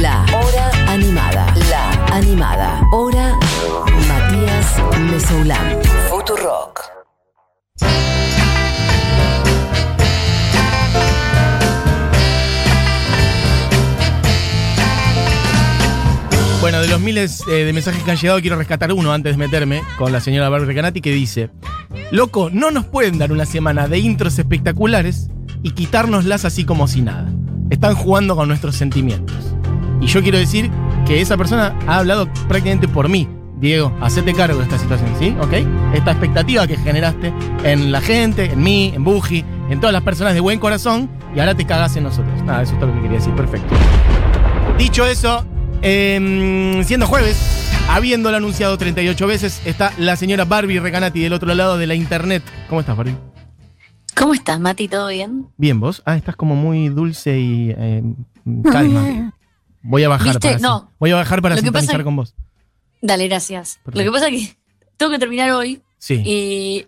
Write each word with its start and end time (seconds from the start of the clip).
La 0.00 0.24
Hora 0.24 0.92
Animada. 0.92 1.54
La 1.70 2.14
Animada. 2.14 2.86
Hora 2.92 3.34
Matías 4.06 4.76
Mesoulán. 5.10 5.78
Futurock. 6.10 6.80
Bueno, 16.60 16.80
de 16.80 16.88
los 16.88 17.00
miles 17.00 17.42
eh, 17.48 17.64
de 17.64 17.72
mensajes 17.72 18.02
que 18.02 18.10
han 18.10 18.18
llegado, 18.18 18.40
quiero 18.42 18.56
rescatar 18.56 18.92
uno 18.92 19.12
antes 19.12 19.32
de 19.32 19.38
meterme 19.38 19.82
con 19.96 20.12
la 20.12 20.20
señora 20.20 20.50
Barbara 20.50 20.68
Recanati 20.68 21.00
que 21.00 21.12
dice: 21.12 21.48
Loco, 22.10 22.50
no 22.52 22.70
nos 22.70 22.84
pueden 22.84 23.16
dar 23.16 23.32
una 23.32 23.46
semana 23.46 23.88
de 23.88 23.98
intros 23.98 24.38
espectaculares 24.38 25.30
y 25.62 25.70
quitárnoslas 25.70 26.44
así 26.44 26.66
como 26.66 26.86
si 26.86 27.00
nada. 27.00 27.32
Están 27.70 27.94
jugando 27.94 28.36
con 28.36 28.48
nuestros 28.48 28.76
sentimientos. 28.76 29.55
Y 30.00 30.06
yo 30.06 30.22
quiero 30.22 30.38
decir 30.38 30.70
que 31.06 31.20
esa 31.20 31.36
persona 31.36 31.74
ha 31.86 31.98
hablado 31.98 32.28
prácticamente 32.48 32.88
por 32.88 33.08
mí. 33.08 33.28
Diego, 33.58 33.96
hacete 34.02 34.34
cargo 34.34 34.58
de 34.58 34.64
esta 34.64 34.78
situación, 34.78 35.10
¿sí? 35.18 35.34
¿Ok? 35.40 35.52
Esta 35.94 36.10
expectativa 36.10 36.66
que 36.66 36.76
generaste 36.76 37.32
en 37.64 37.90
la 37.90 38.02
gente, 38.02 38.52
en 38.52 38.62
mí, 38.62 38.92
en 38.94 39.02
Buji, 39.02 39.44
en 39.70 39.80
todas 39.80 39.94
las 39.94 40.02
personas 40.02 40.34
de 40.34 40.40
buen 40.40 40.58
corazón, 40.58 41.08
y 41.34 41.40
ahora 41.40 41.54
te 41.54 41.64
cagas 41.64 41.96
en 41.96 42.04
nosotros. 42.04 42.42
Nada, 42.42 42.62
eso 42.62 42.74
es 42.74 42.78
todo 42.78 42.88
lo 42.90 42.96
que 42.96 43.02
quería 43.02 43.18
decir. 43.18 43.34
Perfecto. 43.34 43.74
Dicho 44.78 45.06
eso, 45.06 45.46
em, 45.80 46.84
siendo 46.84 47.06
jueves, 47.06 47.70
habiéndolo 47.88 48.36
anunciado 48.36 48.76
38 48.76 49.26
veces, 49.26 49.62
está 49.64 49.92
la 49.96 50.16
señora 50.16 50.44
Barbie 50.44 50.80
Recanati 50.80 51.20
del 51.20 51.32
otro 51.32 51.54
lado 51.54 51.78
de 51.78 51.86
la 51.86 51.94
internet. 51.94 52.42
¿Cómo 52.68 52.80
estás, 52.80 52.96
Barbie? 52.96 53.16
¿Cómo 54.14 54.34
estás, 54.34 54.60
Mati? 54.60 54.88
¿Todo 54.88 55.08
bien? 55.08 55.46
Bien, 55.56 55.80
vos. 55.80 56.02
Ah, 56.04 56.16
estás 56.16 56.36
como 56.36 56.56
muy 56.56 56.88
dulce 56.88 57.38
y 57.38 57.70
eh, 57.76 58.02
calma. 58.70 59.32
Voy 59.88 60.04
a 60.04 60.08
bajar 60.08 60.28
¿Viste? 60.34 60.48
para, 60.48 60.58
No. 60.58 60.90
voy 60.98 61.10
a 61.10 61.16
bajar 61.16 61.40
para 61.42 61.54
que 61.56 61.62
sintonizar 61.62 62.02
con 62.04 62.16
vos. 62.16 62.34
Dale, 63.02 63.28
gracias. 63.28 63.78
Perfecto. 63.84 63.98
Lo 64.00 64.04
que 64.04 64.12
pasa 64.12 64.28
es 64.28 64.48
que 64.50 64.56
tengo 64.96 65.12
que 65.12 65.18
terminar 65.18 65.50
hoy 65.52 65.82
Sí. 65.98 66.22
y 66.24 66.86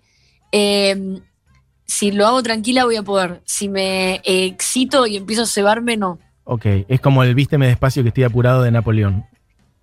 eh, 0.53 1.21
si 1.87 2.11
lo 2.13 2.27
hago 2.27 2.43
tranquila 2.43 2.85
voy 2.85 2.97
a 2.97 3.03
poder. 3.03 3.41
Si 3.45 3.69
me 3.69 4.17
eh, 4.25 4.45
excito 4.47 5.07
y 5.07 5.17
empiezo 5.17 5.43
a 5.43 5.47
cebarme, 5.47 5.97
no. 5.97 6.19
Ok. 6.45 6.67
Es 6.89 7.01
como 7.01 7.23
el 7.23 7.35
vísteme 7.35 7.67
despacio 7.67 8.03
que 8.03 8.09
estoy 8.09 8.25
apurado 8.25 8.63
de 8.63 8.71
Napoleón. 8.71 9.25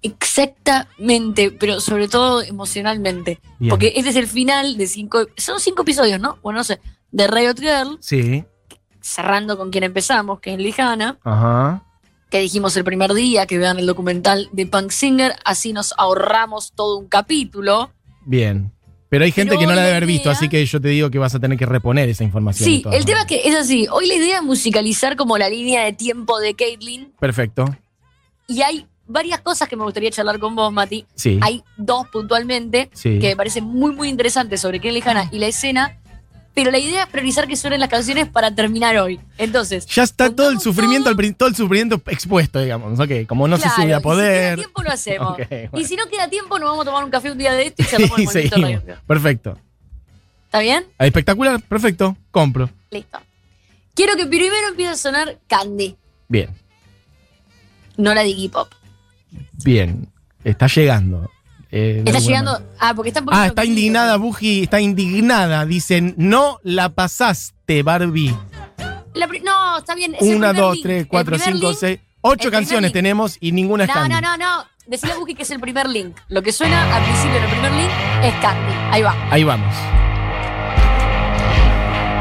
Exactamente, 0.01 1.51
pero 1.51 1.79
sobre 1.79 2.07
todo 2.07 2.41
emocionalmente. 2.43 3.39
Bien. 3.59 3.69
Porque 3.69 3.93
este 3.95 4.09
es 4.11 4.15
el 4.15 4.27
final 4.27 4.77
de 4.77 4.87
cinco... 4.87 5.25
Son 5.37 5.59
cinco 5.59 5.81
episodios, 5.83 6.19
¿no? 6.19 6.37
Bueno, 6.43 6.59
no 6.59 6.63
sé. 6.63 6.79
De 7.11 7.27
Riot 7.27 7.55
Girl, 7.59 7.97
Sí. 8.01 8.43
cerrando 9.01 9.57
con 9.57 9.71
quien 9.71 9.83
empezamos, 9.85 10.39
que 10.39 10.53
es 10.53 10.59
Lijana, 10.59 11.17
Ajá. 11.23 11.83
Que 12.29 12.39
dijimos 12.39 12.75
el 12.77 12.83
primer 12.83 13.13
día, 13.13 13.45
que 13.45 13.57
vean 13.57 13.79
el 13.79 13.85
documental 13.85 14.49
de 14.51 14.65
Punk 14.65 14.91
Singer, 14.91 15.33
así 15.45 15.73
nos 15.73 15.93
ahorramos 15.97 16.73
todo 16.73 16.97
un 16.97 17.07
capítulo. 17.07 17.91
Bien. 18.25 18.71
Pero 19.09 19.23
hay 19.23 19.31
gente 19.31 19.51
Pero 19.51 19.59
que 19.59 19.67
no 19.67 19.73
la 19.75 19.81
debe 19.83 19.91
haber 19.95 20.07
visto, 20.07 20.29
así 20.29 20.49
que 20.49 20.65
yo 20.65 20.81
te 20.81 20.89
digo 20.89 21.09
que 21.11 21.19
vas 21.19 21.33
a 21.35 21.39
tener 21.39 21.57
que 21.57 21.65
reponer 21.65 22.09
esa 22.09 22.23
información. 22.23 22.67
Sí, 22.67 22.83
el 22.91 23.05
tema 23.05 23.21
es 23.21 23.25
que 23.27 23.47
es 23.47 23.55
así. 23.55 23.87
Hoy 23.91 24.07
la 24.07 24.15
idea 24.15 24.37
es 24.37 24.43
musicalizar 24.43 25.15
como 25.15 25.37
la 25.37 25.47
línea 25.47 25.83
de 25.85 25.93
tiempo 25.93 26.39
de 26.39 26.55
Caitlyn. 26.55 27.13
Perfecto. 27.19 27.65
Y 28.47 28.61
hay 28.63 28.87
varias 29.07 29.39
cosas 29.41 29.69
que 29.69 29.75
me 29.77 29.83
gustaría 29.83 30.09
charlar 30.11 30.39
con 30.39 30.55
vos, 30.55 30.73
Mati. 30.73 31.05
Sí. 31.15 31.39
Hay 31.43 31.63
dos 31.77 32.07
puntualmente 32.09 32.89
Sí. 32.93 33.19
que 33.19 33.27
me 33.29 33.35
parecen 33.35 33.63
muy, 33.63 33.93
muy 33.93 34.09
interesantes 34.09 34.59
sobre 34.59 34.81
Ken 34.81 34.93
Lejana 34.93 35.29
y 35.31 35.37
la 35.39 35.47
escena. 35.47 35.99
Pero 36.55 36.71
la 36.71 36.79
idea 36.79 37.03
es 37.03 37.09
priorizar 37.09 37.47
que 37.47 37.55
suenen 37.57 37.79
las 37.81 37.89
canciones 37.89 38.27
para 38.29 38.55
terminar 38.55 38.95
hoy. 38.97 39.19
Entonces. 39.37 39.85
Ya 39.87 40.03
está 40.03 40.33
todo 40.33 40.49
el 40.49 40.59
sufrimiento, 40.61 41.13
todo- 41.37 41.49
el 41.49 41.55
sufrimiento 41.55 42.01
expuesto, 42.07 42.59
digamos. 42.61 42.97
Ok, 42.99 43.27
como 43.27 43.47
no 43.47 43.57
sé 43.57 43.69
si 43.75 43.81
voy 43.81 43.91
a 43.91 43.99
claro, 43.99 43.99
y 43.99 44.03
poder. 44.03 44.39
Si 44.39 44.55
queda 44.55 44.55
tiempo, 44.63 44.83
lo 44.83 44.91
hacemos. 44.91 45.37
Bueno. 45.37 45.69
Y 45.77 45.83
si 45.85 45.95
no 45.97 46.07
queda 46.07 46.29
tiempo, 46.29 46.57
nos 46.57 46.69
vamos 46.69 46.81
a 46.83 46.85
tomar 46.85 47.03
un 47.03 47.11
café 47.11 47.29
un 47.31 47.37
día 47.37 47.51
de 47.53 47.67
esto 47.67 47.83
y 47.83 47.85
charlamos 47.89 48.19
el 48.19 48.27
seguimos. 48.49 48.83
radio. 48.85 48.97
Perfecto. 49.05 49.59
¿Está 50.45 50.59
bien? 50.59 50.85
Espectacular, 50.97 51.61
perfecto. 51.61 52.15
Compro. 52.31 52.69
Listo. 52.89 53.19
Quiero 53.93 54.15
que 54.15 54.25
primero 54.25 54.67
empiece 54.69 54.91
a 54.93 54.95
sonar 54.95 55.37
Candy, 55.47 55.97
Bien, 56.29 56.49
no 57.97 58.13
la 58.13 58.21
de 58.23 58.29
Iggy 58.29 58.49
Pop. 58.49 58.71
bien. 59.63 60.07
Está 60.43 60.67
llegando. 60.67 61.29
Eh, 61.71 62.03
Está 62.05 62.19
llegando. 62.19 62.51
manera. 62.53 62.71
Ah, 62.79 62.93
porque 62.95 63.09
está 63.09 63.21
un 63.21 63.27
Ah, 63.31 63.47
está 63.47 63.65
indignada, 63.65 64.17
Buji, 64.17 64.63
está 64.63 64.79
indignada. 64.81 65.65
Dicen, 65.65 66.13
no 66.17 66.59
la 66.63 66.89
pasaste, 66.89 67.83
Barbie. 67.83 68.35
La 69.13 69.27
no, 69.27 69.77
está 69.77 69.95
bien. 69.95 70.13
es 70.15 70.21
Una, 70.21 70.51
dos, 70.53 70.75
link. 70.75 70.83
tres, 70.83 71.05
cuatro, 71.07 71.37
cinco, 71.39 71.69
link- 71.69 71.77
seis. 71.79 71.99
Ocho 72.21 72.49
canciones 72.51 72.89
link. 72.89 72.93
tenemos 72.93 73.37
y 73.39 73.51
ninguna 73.51 73.83
es 73.85 73.87
No, 73.89 73.93
Candy. 73.93 74.09
no, 74.15 74.21
no, 74.21 74.37
no. 74.37 74.65
Decirle 74.87 75.15
a 75.15 75.17
Buki 75.17 75.35
que 75.35 75.43
es 75.43 75.51
el 75.51 75.59
primer 75.59 75.87
link. 75.89 76.15
Lo 76.27 76.41
que 76.43 76.51
suena 76.51 76.95
al 76.95 77.03
principio 77.03 77.37
en 77.37 77.43
el 77.43 77.49
primer 77.49 77.71
link 77.71 77.89
es 78.23 78.33
Candy. 78.35 78.73
Ahí 78.91 79.01
va. 79.01 79.15
Ahí 79.31 79.43
vamos. 79.43 79.73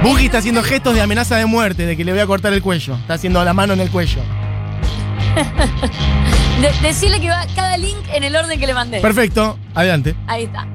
Buji 0.03 0.27
está 0.27 0.39
haciendo 0.39 0.63
gestos 0.63 0.95
de 0.95 1.01
amenaza 1.01 1.37
de 1.37 1.47
muerte, 1.47 1.87
de 1.87 1.97
que 1.97 2.05
le 2.05 2.13
voy 2.13 2.21
a 2.21 2.27
cortar 2.27 2.53
el 2.53 2.61
cuello. 2.63 2.95
Está 2.97 3.15
haciendo 3.15 3.43
la 3.45 3.55
mano 3.55 3.73
en 3.73 3.81
el 3.81 3.91
cuello. 3.91 4.21
De- 6.61 6.73
decirle 6.87 7.21
que 7.21 7.29
va 7.29 7.45
cada 7.55 7.77
link 7.77 7.97
en 8.13 8.25
el 8.25 8.35
orden 8.37 8.59
que 8.59 8.67
le 8.67 8.75
mandé. 8.75 9.01
Perfecto, 9.01 9.59
adelante. 9.75 10.15
Ahí 10.27 10.45
está. 10.45 10.67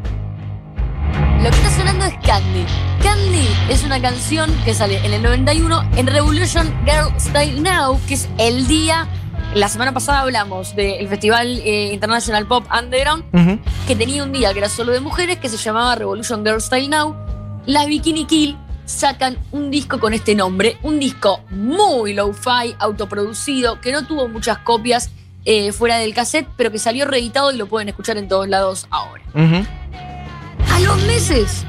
Lo 1.44 1.50
que 1.50 1.56
está 1.56 1.72
sonando 1.72 2.06
es 2.06 2.14
Candy. 2.26 2.66
Candy 3.02 3.48
es 3.70 3.84
una 3.84 4.02
canción 4.02 4.52
que 4.66 4.74
sale 4.74 4.98
en 5.06 5.14
el 5.14 5.22
91 5.24 5.84
en 5.96 6.08
Revolution 6.08 6.68
Girl 6.86 7.14
Style 7.20 7.62
Now, 7.62 8.00
que 8.08 8.16
es 8.16 8.28
el 8.38 8.68
día. 8.68 9.08
La 9.56 9.68
semana 9.70 9.94
pasada 9.94 10.20
hablamos 10.22 10.76
del 10.76 11.08
Festival 11.08 11.62
eh, 11.66 11.92
International 11.94 12.46
Pop 12.46 12.66
Underground, 12.78 13.24
que 13.88 13.96
tenía 13.96 14.24
un 14.24 14.32
día 14.32 14.52
que 14.54 14.60
era 14.60 14.70
solo 14.70 14.92
de 14.92 15.00
mujeres, 15.00 15.38
que 15.40 15.50
se 15.50 15.58
llamaba 15.58 15.96
Revolution 15.96 16.46
Girl 16.46 16.62
Style 16.62 16.90
Now. 16.90 17.16
Las 17.66 17.88
Bikini 17.88 18.26
Kill 18.26 18.58
sacan 18.86 19.38
un 19.52 19.72
disco 19.72 20.00
con 20.00 20.14
este 20.14 20.36
nombre, 20.36 20.78
un 20.84 21.00
disco 21.00 21.40
muy 21.52 22.14
low-fi, 22.14 22.76
autoproducido, 22.80 23.80
que 23.82 23.92
no 23.92 24.06
tuvo 24.06 24.28
muchas 24.28 24.60
copias 24.60 25.10
eh, 25.52 25.72
fuera 25.72 25.98
del 25.98 26.14
cassette, 26.14 26.48
pero 26.58 26.72
que 26.72 26.78
salió 26.78 27.06
reeditado 27.06 27.52
y 27.52 27.58
lo 27.58 27.66
pueden 27.66 27.90
escuchar 27.90 28.18
en 28.18 28.28
todos 28.28 28.48
lados 28.48 28.86
ahora. 28.92 29.24
A 29.34 30.80
los 30.82 31.02
meses. 31.08 31.66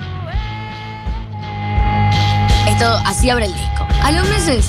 Esto 2.69 2.87
así 3.07 3.31
abre 3.31 3.47
el 3.47 3.55
disco. 3.55 3.89
A 4.03 4.13
los 4.13 4.29
meses, 4.29 4.69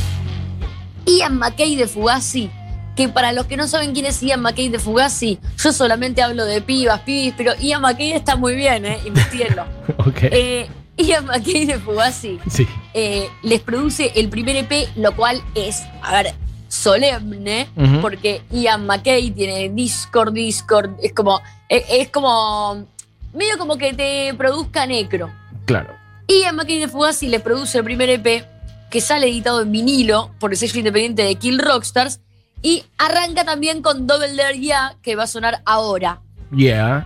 Ian 1.05 1.37
McKay 1.39 1.75
de 1.75 1.87
Fugazi, 1.87 2.49
que 2.95 3.09
para 3.09 3.33
los 3.33 3.47
que 3.47 3.57
no 3.57 3.67
saben 3.67 3.91
quién 3.91 4.05
es 4.05 4.21
Ian 4.21 4.39
McKay 4.39 4.69
de 4.69 4.79
Fugazi, 4.79 5.39
yo 5.57 5.73
solamente 5.73 6.21
hablo 6.21 6.45
de 6.45 6.61
pibas, 6.61 7.01
pibis, 7.01 7.33
pero 7.35 7.53
Ian 7.59 7.81
McKay 7.81 8.13
está 8.13 8.37
muy 8.37 8.55
bien, 8.55 8.85
¿eh? 8.85 8.99
Investíguenlo. 9.05 9.65
Eh, 10.23 10.69
Ian 10.97 11.25
McKay 11.25 11.65
de 11.65 11.79
Fugazi 11.79 12.39
sí. 12.49 12.65
eh, 12.93 13.27
les 13.43 13.59
produce 13.59 14.13
el 14.15 14.29
primer 14.29 14.55
EP, 14.55 14.87
lo 14.95 15.13
cual 15.15 15.41
es, 15.53 15.83
a 16.01 16.11
ver, 16.13 16.33
solemne, 16.71 17.67
porque 18.01 18.43
Ian 18.49 18.85
McKay 18.85 19.31
tiene 19.31 19.69
Discord, 19.69 20.31
Discord, 20.31 20.91
es 21.03 21.11
como, 21.11 21.41
es, 21.67 21.83
es 21.89 22.09
como, 22.09 22.85
medio 23.33 23.57
como 23.57 23.77
que 23.77 23.93
te 23.93 24.33
produzca 24.35 24.85
Necro. 24.85 25.29
Claro. 25.65 25.93
Ian 26.29 26.55
McKay 26.55 26.79
de 26.79 26.87
Fugazi 26.87 27.27
les 27.27 27.41
produce 27.41 27.77
el 27.77 27.83
primer 27.83 28.09
EP, 28.09 28.45
que 28.89 29.01
sale 29.01 29.27
editado 29.27 29.61
en 29.61 29.71
vinilo 29.71 30.31
por 30.39 30.51
el 30.51 30.57
sello 30.57 30.79
independiente 30.79 31.23
de 31.23 31.35
Kill 31.35 31.59
Rockstars, 31.59 32.21
y 32.61 32.85
arranca 32.97 33.43
también 33.43 33.81
con 33.81 34.07
Double 34.07 34.33
Dare 34.35 34.59
Ya, 34.59 34.95
que 35.01 35.17
va 35.17 35.23
a 35.23 35.27
sonar 35.27 35.61
ahora. 35.65 36.21
Yeah. 36.55 37.05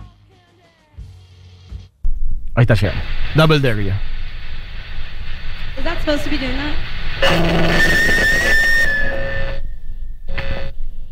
Ahí 2.54 2.62
está 2.62 2.74
llegando. 2.74 3.02
Double 3.34 3.58
Dare 3.58 3.84
ya. 3.84 4.00
Is 5.76 5.84
that 5.84 5.98
supposed 6.00 6.22
to 6.24 6.30
be 6.30 6.38
doing 6.38 6.56
that? 6.56 8.45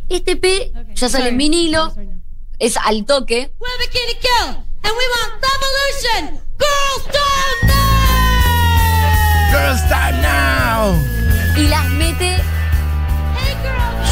Este 0.09 0.33
Okay. 0.33 0.95
ya 0.95 1.09
sale 1.09 1.29
en 1.31 1.39
vinilo, 1.39 1.91
Sorry, 1.91 2.07
no. 2.07 2.21
es 2.59 2.77
al 2.77 3.05
toque, 3.05 3.53
We're 3.59 3.79
Bikini 3.79 4.21
Kill, 4.21 4.49
and 4.83 4.93
we 4.93 5.05
want 5.15 5.43
revolution. 5.43 6.41
Girls 6.59 7.05
don't 7.13 7.73
Girls 9.51 9.83
Time 9.89 10.21
Now. 10.23 10.95
y 11.57 11.69
las 11.69 11.89
mete 11.91 12.37
Hey 12.37 13.57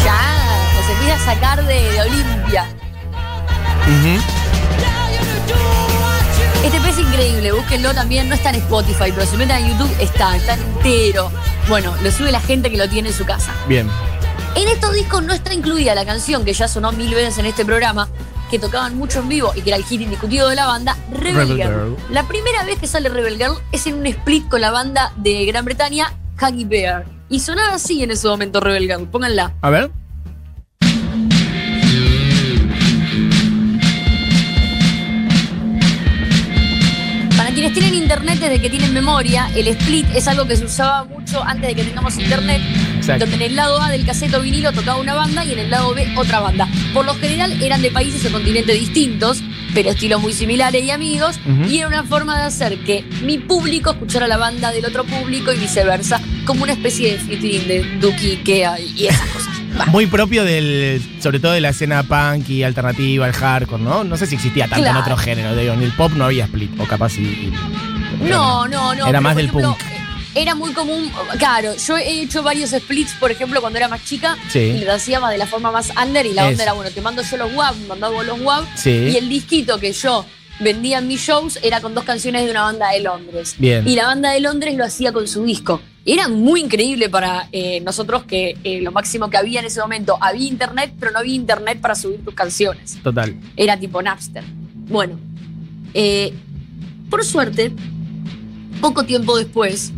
ya, 0.05 0.75
las 0.81 0.91
empieza 0.91 1.15
a 1.15 1.35
sacar 1.35 1.65
de, 1.67 1.75
de 1.93 2.01
Olimpia. 2.01 2.67
Este 6.65 6.77
EP 6.77 6.85
es 6.87 6.99
increíble, 6.99 7.53
búsquenlo 7.53 7.93
también, 7.93 8.29
no 8.29 8.35
está 8.35 8.51
en 8.51 8.57
Spotify, 8.57 9.11
pero 9.15 9.27
si 9.27 9.37
meten 9.37 9.57
a 9.57 9.61
YouTube 9.69 9.95
está, 10.01 10.37
está 10.37 10.55
entero. 10.55 11.31
Bueno, 11.69 11.95
lo 12.03 12.11
sube 12.11 12.31
la 12.31 12.41
gente 12.41 12.71
que 12.71 12.77
lo 12.77 12.89
tiene 12.89 13.09
en 13.09 13.15
su 13.15 13.25
casa. 13.25 13.53
Bien. 13.69 13.91
En 14.55 14.69
estos 14.69 14.93
discos 14.93 15.23
no 15.23 15.33
está 15.33 15.55
incluida 15.55 15.95
la 15.95 16.05
canción 16.05 16.45
que 16.45 16.53
ya 16.53 16.69
sonó 16.69 16.93
mil 16.93 17.15
veces 17.15 17.39
en 17.39 17.47
este 17.47 17.65
programa, 17.65 18.09
que 18.51 18.59
tocaban 18.59 18.97
mucho 18.97 19.21
en 19.21 19.29
vivo 19.29 19.53
y 19.57 19.63
que 19.63 19.71
era 19.71 19.79
el 19.79 19.85
hit 19.85 20.03
indiscutido 20.03 20.49
de 20.49 20.57
la 20.57 20.67
banda, 20.67 20.97
Rebel, 21.11 21.57
Girl. 21.57 21.97
La 22.11 22.29
primera 22.29 22.63
vez 22.65 22.79
que 22.79 22.87
sale 22.87 23.09
Rebel 23.09 23.39
Girl 23.39 23.55
es 23.73 23.87
en 23.87 23.95
un 23.95 24.07
split 24.07 24.47
con 24.49 24.61
la 24.61 24.71
banda 24.71 25.13
de 25.17 25.47
Gran 25.47 25.65
Bretaña, 25.65 26.13
Huggy 26.41 26.65
Bear. 26.65 27.07
Y 27.31 27.41
sonaba 27.41 27.77
así 27.77 28.03
en 28.03 28.11
ese 28.11 28.29
momento 28.29 28.61
Rebel 28.61 28.83
Girl, 28.83 29.09
pónganla. 29.09 29.55
A 29.63 29.71
ver. 29.71 29.91
Para 37.39 37.51
quienes 37.55 37.73
tienen 37.73 37.95
internet 37.95 38.39
desde 38.39 38.61
que 38.61 38.69
tienen 38.69 38.93
memoria, 38.93 39.51
el 39.57 39.67
split 39.69 40.07
es 40.15 40.29
algo 40.29 40.47
que 40.47 40.57
se 40.57 40.67
usaba 40.67 41.05
mucho 41.05 41.43
antes 41.43 41.69
de 41.69 41.75
que 41.75 41.85
tengamos 41.85 42.19
internet 42.19 42.61
Exacto. 43.03 43.27
donde 43.27 43.45
en 43.45 43.51
el 43.51 43.57
lado 43.57 43.81
A 43.83 43.91
del 43.91 44.07
caseto 44.07 44.41
vinilo 44.41 44.73
tocaba 44.73 45.01
una 45.01 45.15
banda 45.15 45.45
y 45.45 45.53
en 45.53 45.59
el 45.59 45.71
lado 45.71 45.93
B 45.95 46.07
otra 46.17 46.41
banda. 46.41 46.69
Por 46.95 47.05
lo 47.05 47.15
general 47.15 47.61
eran 47.63 47.83
de 47.83 47.91
países 47.91 48.25
o 48.27 48.33
continentes 48.33 48.79
distintos, 48.79 49.43
pero 49.75 49.91
estilos 49.91 50.21
muy 50.21 50.33
similares 50.33 50.85
y 50.85 50.91
amigos, 50.91 51.41
y 51.69 51.79
era 51.79 51.89
una 51.89 52.05
forma 52.05 52.39
de 52.39 52.45
hacer 52.45 52.79
que 52.81 53.05
mi 53.23 53.39
público 53.39 53.91
escuchara 53.91 54.29
la 54.29 54.37
banda 54.37 54.71
del 54.71 54.85
otro 54.85 55.05
público 55.05 55.53
y 55.53 55.59
viceversa, 55.59 56.21
como 56.45 56.63
una 56.63 56.73
especie 56.73 57.13
de 57.13 57.19
featuring 57.19 57.67
de 57.67 57.99
Duki, 58.01 58.33
Ikea 58.33 58.79
y 58.81 59.07
esas 59.07 59.29
cosas. 59.31 59.49
Va. 59.81 59.87
Muy 59.87 60.07
propio 60.07 60.45
del, 60.45 61.03
sobre 61.19 61.41
todo 61.41 61.53
de 61.53 61.63
la 61.63 61.71
escena 61.71 62.03
punk 62.03 62.51
y 62.51 62.63
alternativa, 62.63 63.27
el 63.27 63.33
hardcore, 63.33 63.83
¿no? 63.83 64.05
No 64.05 64.19
sé 64.19 64.27
si 64.27 64.35
existía 64.35 64.69
tanto 64.69 64.87
en 64.87 64.97
otro 64.97 65.17
género. 65.17 65.57
Digo, 65.57 65.73
en 65.73 65.83
el 65.83 65.93
pop 65.93 66.13
no 66.15 66.27
había 66.27 66.45
split, 66.45 66.79
o 66.79 66.85
capaz 66.85 67.11
sí. 67.11 67.51
No, 68.21 68.69
no, 68.69 68.95
no. 68.95 69.07
Era 69.07 69.23
más 69.23 69.35
del 69.35 69.47
ejemplo, 69.47 69.77
punk. 69.79 69.92
Era 70.35 70.55
muy 70.55 70.73
común, 70.73 71.11
claro, 71.39 71.77
yo 71.77 71.99
he 71.99 72.23
hecho 72.23 72.43
varios 72.43 72.71
splits, 72.71 73.13
por 73.21 73.31
ejemplo, 73.31 73.61
cuando 73.61 73.79
era 73.79 73.89
más 73.89 74.03
chica, 74.05 74.39
Sí. 74.49 74.61
y 74.61 74.85
lo 74.85 74.93
hacía 74.95 75.21
más 75.21 75.31
de 75.31 75.37
la 75.37 75.47
forma 75.47 75.71
más 75.71 75.91
under, 76.03 76.25
y 76.25 76.33
la 76.33 76.43
onda 76.45 76.55
Eso. 76.55 76.63
era, 76.63 76.73
bueno, 76.73 76.91
te 76.91 77.03
mando 77.03 77.23
yo 77.23 77.37
los 77.37 77.53
WAV, 77.55 77.77
mandaba 77.87 78.15
vos 78.15 78.27
los 78.27 78.41
WAV, 78.41 78.65
Sí. 78.77 78.91
y 79.13 79.17
el 79.19 79.29
disquito 79.29 79.79
que 79.79 79.93
yo 79.93 80.25
vendía 80.61 80.99
en 80.99 81.09
mis 81.09 81.21
shows 81.21 81.59
era 81.63 81.83
con 81.83 81.95
dos 81.95 82.05
canciones 82.05 82.45
de 82.47 82.51
una 82.51 82.63
banda 82.63 82.91
de 82.93 83.01
Londres. 83.01 83.57
Bien. 83.59 83.87
Y 83.87 83.95
la 83.95 84.07
banda 84.07 84.31
de 84.31 84.41
Londres 84.41 84.75
lo 84.75 84.85
hacía 84.85 85.13
con 85.13 85.29
su 85.29 85.45
disco. 85.45 85.83
Era 86.07 86.29
muy 86.29 86.61
increíble 86.63 87.11
para 87.11 87.49
eh, 87.53 87.81
nosotros 87.81 88.25
que 88.25 88.57
eh, 88.65 88.81
lo 88.81 88.91
máximo 88.91 89.29
que 89.29 89.37
había 89.37 89.61
en 89.61 89.67
ese 89.67 89.81
momento, 89.81 90.17
había 90.21 90.49
internet, 90.49 90.95
pero 90.99 91.13
no 91.13 91.19
había 91.19 91.35
internet 91.35 91.79
para 91.81 91.95
subir 91.95 92.25
tus 92.25 92.35
canciones 92.35 92.99
Total. 93.03 93.37
era 93.57 93.77
tipo 93.79 94.01
Napster. 94.03 94.45
Bueno, 94.89 95.19
eh, 95.95 96.33
por 97.11 97.23
suerte, 97.25 97.73
poco 98.81 99.05
tiempo 99.05 99.37
después, 99.37 99.93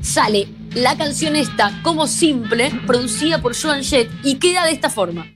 sale 0.00 0.48
la 0.74 0.96
canción 0.96 1.36
esta 1.36 1.80
como 1.82 2.06
simple, 2.06 2.70
producida 2.86 3.40
por 3.40 3.56
Joan 3.56 3.82
Jett, 3.82 4.10
y 4.22 4.36
queda 4.36 4.64
de 4.64 4.72
esta 4.72 4.90
forma. 4.90 5.26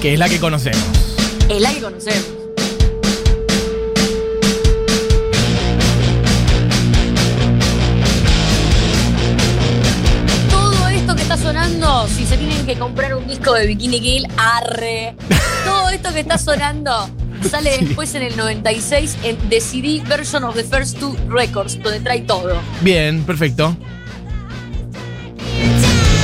Que 0.00 0.14
es 0.14 0.18
la 0.18 0.28
que 0.28 0.38
conocemos. 0.38 1.16
Es 1.48 1.60
la 1.60 1.72
que 1.72 1.80
conocemos. 1.80 2.26
Todo 10.50 10.88
esto 10.88 11.16
que 11.16 11.22
está 11.22 11.36
sonando, 11.36 12.08
si 12.08 12.26
se 12.26 12.36
tienen 12.36 12.66
que 12.66 12.76
comprar 12.78 13.14
un 13.14 13.26
disco 13.26 13.52
de 13.54 13.66
Bikini 13.66 14.00
Kill, 14.00 14.26
arre. 14.36 15.16
Todo 15.64 15.90
esto 15.90 16.12
que 16.12 16.20
está 16.20 16.38
sonando 16.38 17.08
sale 17.48 17.78
después 17.78 18.14
en 18.14 18.22
el 18.22 18.36
96 18.36 19.16
en 19.22 19.36
The 19.48 19.60
CD 19.60 20.02
Version 20.06 20.44
of 20.44 20.54
the 20.54 20.64
First 20.64 20.98
Two 20.98 21.16
Records, 21.28 21.80
donde 21.82 22.00
trae 22.00 22.20
todo. 22.22 22.60
Bien, 22.82 23.22
perfecto. 23.24 23.76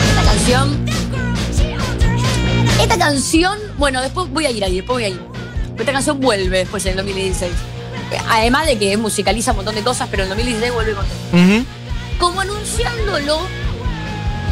Esta 0.09 0.23
canción. 0.25 0.85
Esta 2.81 2.99
canción, 2.99 3.59
bueno, 3.79 4.01
después 4.03 4.29
voy 4.31 4.47
a 4.47 4.51
ir 4.51 4.65
ahí, 4.65 4.77
después 4.77 4.97
voy 4.97 5.05
a 5.05 5.09
ir. 5.09 5.21
Esta 5.79 5.93
canción 5.93 6.21
vuelve 6.21 6.59
después 6.59 6.85
en 6.87 6.93
el 6.93 6.97
2016. 6.99 7.53
Eh, 7.53 8.19
Además 8.29 8.67
de 8.67 8.79
que 8.79 8.97
musicaliza 8.97 9.53
un 9.53 9.59
montón 9.59 9.75
de 9.75 9.83
cosas, 9.83 10.09
pero 10.11 10.25
en 10.25 10.31
el 10.31 10.37
2016 10.37 10.73
vuelve 10.75 10.95
con 10.95 11.07
todo. 11.07 11.65
Como 12.19 12.41
anunciándolo, 12.41 13.41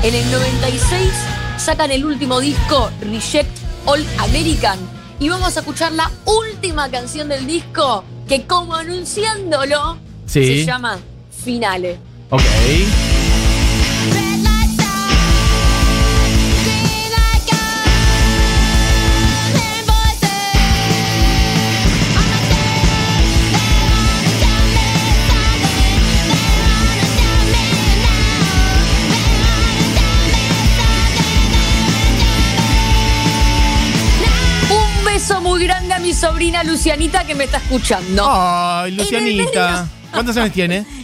en 0.03 0.15
el 0.15 0.31
96 0.31 1.09
sacan 1.59 1.91
el 1.91 2.05
último 2.05 2.41
disco, 2.41 2.91
Reject 3.03 3.51
All 3.85 4.05
American, 4.19 4.79
y 5.21 5.29
vamos 5.29 5.57
a 5.57 5.61
escuchar 5.61 5.93
la 5.93 6.11
última 6.25 6.91
canción 6.91 7.29
del 7.29 7.47
disco, 7.47 8.03
que 8.27 8.47
como 8.47 8.75
anunciándolo, 8.75 9.99
Sí. 10.27 10.45
se 10.45 10.65
llama 10.65 10.99
Finale. 11.45 11.99
Ok. 12.31 12.41
Sobrina 36.41 36.65
Lucianita 36.65 37.23
que 37.27 37.35
me 37.35 37.45
está 37.45 37.59
escuchando. 37.59 38.25
Ay, 38.27 38.93
Lucianita. 38.93 39.87
¿Cuántos 40.11 40.35
años 40.39 40.53
tiene? 40.55 40.87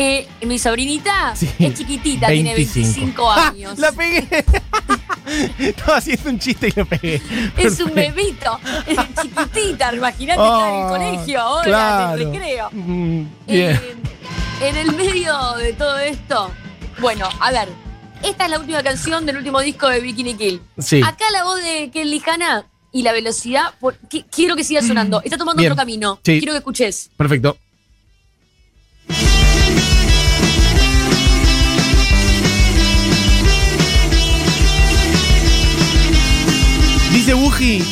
Eh, 0.00 0.28
mi 0.42 0.60
sobrinita 0.60 1.34
Sí. 1.34 1.50
es 1.58 1.74
chiquitita, 1.74 2.28
tiene 2.28 2.54
25 2.54 3.30
¡Ah! 3.32 3.48
años. 3.48 3.76
¡La 3.80 3.90
pegué! 3.90 4.28
Estaba 5.58 5.96
haciendo 5.96 6.30
un 6.30 6.38
chiste 6.38 6.68
y 6.68 6.70
lo 6.78 6.86
pegué. 6.86 7.20
Es 7.56 7.80
un 7.80 7.92
bebito, 7.92 8.60
es 8.86 8.96
chiquitita, 9.20 9.92
imagínate 9.92 10.40
está 10.40 10.68
en 10.68 10.74
el 10.76 10.82
Ah, 10.84 10.88
colegio 10.88 11.40
ahora, 11.40 11.64
claro. 11.64 12.12
en 12.14 12.20
el 12.20 12.32
recreo. 12.32 12.68
Mm, 12.70 13.22
Bien. 13.48 13.70
Eh, 13.76 13.96
en 14.60 14.76
el 14.76 14.92
medio 14.94 15.36
de 15.56 15.72
todo 15.72 15.98
esto, 15.98 16.52
bueno, 17.00 17.28
a 17.40 17.50
ver, 17.50 17.68
esta 18.22 18.44
es 18.44 18.50
la 18.52 18.60
última 18.60 18.84
canción 18.84 19.26
del 19.26 19.38
último 19.38 19.58
disco 19.58 19.88
de 19.88 19.98
Bikini 19.98 20.34
Kill. 20.34 20.62
Sí. 20.78 21.02
Acá 21.04 21.24
la 21.32 21.42
voz 21.42 21.60
de 21.60 21.90
Kelly 21.92 22.22
Hanna 22.24 22.66
y 22.92 23.02
la 23.02 23.12
velocidad, 23.12 23.74
por- 23.80 23.98
qui- 24.08 24.24
quiero 24.30 24.56
que 24.56 24.64
siga 24.64 24.82
sonando. 24.82 25.20
Está 25.22 25.36
tomando 25.36 25.60
Bien. 25.60 25.72
otro 25.72 25.80
camino. 25.82 26.20
Sí. 26.24 26.38
Quiero 26.38 26.52
que 26.52 26.58
escuches. 26.58 27.10
Perfecto. 27.16 27.56
Dice 37.12 37.34
Wuji 37.34 37.82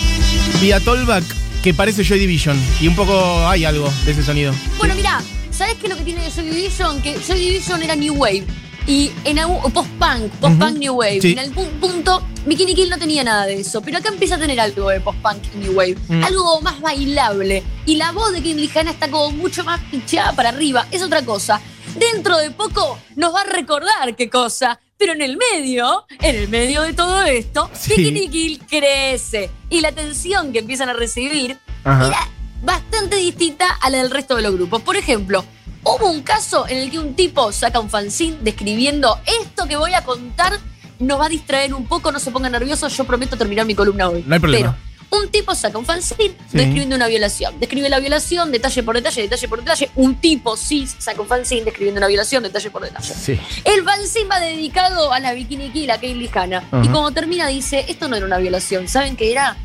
vía 0.60 0.80
Tollback 0.80 1.24
que 1.62 1.74
parece 1.74 2.04
Joy 2.04 2.18
Division. 2.20 2.56
Y 2.80 2.86
un 2.86 2.94
poco 2.94 3.46
hay 3.48 3.64
algo 3.64 3.92
de 4.04 4.12
ese 4.12 4.22
sonido. 4.22 4.52
Bueno, 4.78 4.94
mira, 4.94 5.20
¿sabes 5.50 5.74
qué 5.74 5.86
es 5.86 5.90
lo 5.90 5.96
que 5.98 6.04
tiene 6.04 6.30
Joy 6.30 6.44
Division? 6.48 7.02
Que 7.02 7.16
Joy 7.18 7.40
Division 7.40 7.82
era 7.82 7.96
New 7.96 8.14
Wave. 8.14 8.44
Y 8.86 9.10
en 9.24 9.38
algún 9.40 9.60
post-punk, 9.72 10.30
post-punk 10.40 10.70
Ujú. 10.70 10.78
New 10.78 10.94
Wave. 10.94 11.20
Sí. 11.20 11.32
En 11.32 11.40
algún 11.40 11.68
punto, 11.80 12.22
Bikini 12.46 12.74
Kill 12.74 12.88
no 12.88 12.98
tenía 12.98 13.24
nada 13.24 13.46
de 13.46 13.60
eso. 13.60 13.80
Pero 13.80 13.98
acá 13.98 14.10
empieza 14.10 14.36
a 14.36 14.38
tener 14.38 14.60
algo 14.60 14.88
de 14.90 15.00
post-punk 15.00 15.42
y 15.54 15.58
New 15.58 15.72
Wave. 15.72 15.96
Mm. 16.08 16.22
Algo 16.24 16.60
más 16.60 16.80
bailable. 16.80 17.64
Y 17.84 17.96
la 17.96 18.12
voz 18.12 18.32
de 18.32 18.42
Kim 18.42 18.56
Hanna 18.74 18.92
está 18.92 19.10
como 19.10 19.32
mucho 19.32 19.64
más 19.64 19.80
pinchada 19.90 20.32
para 20.34 20.50
arriba. 20.50 20.86
Es 20.92 21.02
otra 21.02 21.24
cosa. 21.24 21.60
Dentro 21.98 22.36
de 22.38 22.50
poco 22.52 22.98
nos 23.16 23.34
va 23.34 23.40
a 23.40 23.44
recordar 23.44 24.14
qué 24.16 24.30
cosa. 24.30 24.78
Pero 24.98 25.12
en 25.12 25.20
el 25.20 25.36
medio, 25.36 26.06
en 26.20 26.36
el 26.36 26.48
medio 26.48 26.80
de 26.82 26.92
todo 26.94 27.22
esto, 27.24 27.68
Sí. 27.78 27.94
Bikini 27.96 28.28
Kill 28.28 28.60
crece. 28.66 29.50
Y 29.68 29.80
la 29.80 29.88
atención 29.88 30.52
que 30.52 30.60
empiezan 30.60 30.88
a 30.88 30.92
recibir 30.94 31.58
Ajá. 31.84 32.06
era 32.06 32.28
bastante 32.62 33.16
distinta 33.16 33.66
a 33.82 33.90
la 33.90 33.98
del 33.98 34.10
resto 34.10 34.36
de 34.36 34.42
los 34.42 34.54
grupos. 34.54 34.80
Por 34.82 34.96
ejemplo, 34.96 35.44
hubo 35.86 36.10
un 36.10 36.22
caso 36.22 36.66
en 36.68 36.78
el 36.78 36.90
que 36.90 36.98
un 36.98 37.14
tipo 37.14 37.52
saca 37.52 37.78
un 37.80 37.88
fanzine 37.90 38.36
describiendo 38.40 39.20
esto 39.42 39.66
que 39.66 39.76
voy 39.76 39.94
a 39.94 40.02
contar 40.04 40.58
nos 40.98 41.20
va 41.20 41.26
a 41.26 41.28
distraer 41.28 41.74
un 41.74 41.86
poco, 41.86 42.10
no 42.10 42.18
se 42.18 42.30
pongan 42.30 42.52
nerviosos, 42.52 42.96
yo 42.96 43.04
prometo 43.04 43.36
terminar 43.36 43.66
mi 43.66 43.74
columna 43.74 44.08
hoy. 44.08 44.24
No 44.26 44.34
hay 44.34 44.40
problema. 44.40 44.76
Pero 45.10 45.22
un 45.22 45.30
tipo 45.30 45.54
saca 45.54 45.78
un 45.78 45.84
fanzine 45.84 46.30
Sí. 46.30 46.34
describiendo 46.56 46.96
una 46.96 47.06
violación. 47.06 47.60
Describe 47.60 47.88
la 47.88 48.00
violación, 48.00 48.50
detalle 48.50 48.82
por 48.82 48.94
detalle, 48.96 49.22
detalle 49.22 49.46
por 49.48 49.58
detalle. 49.60 49.90
Un 49.94 50.16
tipo 50.20 50.56
sí 50.56 50.86
saca 50.98 51.20
un 51.20 51.28
fanzine 51.28 51.64
describiendo 51.64 51.98
una 51.98 52.08
violación, 52.08 52.42
detalle 52.42 52.70
por 52.70 52.82
detalle. 52.82 53.14
Sí. 53.14 53.38
El 53.64 53.84
fanzine 53.84 54.24
va 54.28 54.40
dedicado 54.40 55.12
a 55.12 55.20
la 55.20 55.32
Bikini 55.34 55.70
Kill, 55.70 55.90
a 55.90 56.00
Kaylee 56.00 56.30
Hanna. 56.34 56.64
Ajá. 56.70 56.82
Y 56.84 56.88
como 56.88 57.12
termina 57.12 57.46
dice, 57.46 57.84
esto 57.88 58.08
no 58.08 58.16
era 58.16 58.24
una 58.26 58.38
violación, 58.38 58.88
¿saben 58.88 59.16
qué 59.16 59.30
era? 59.32 59.56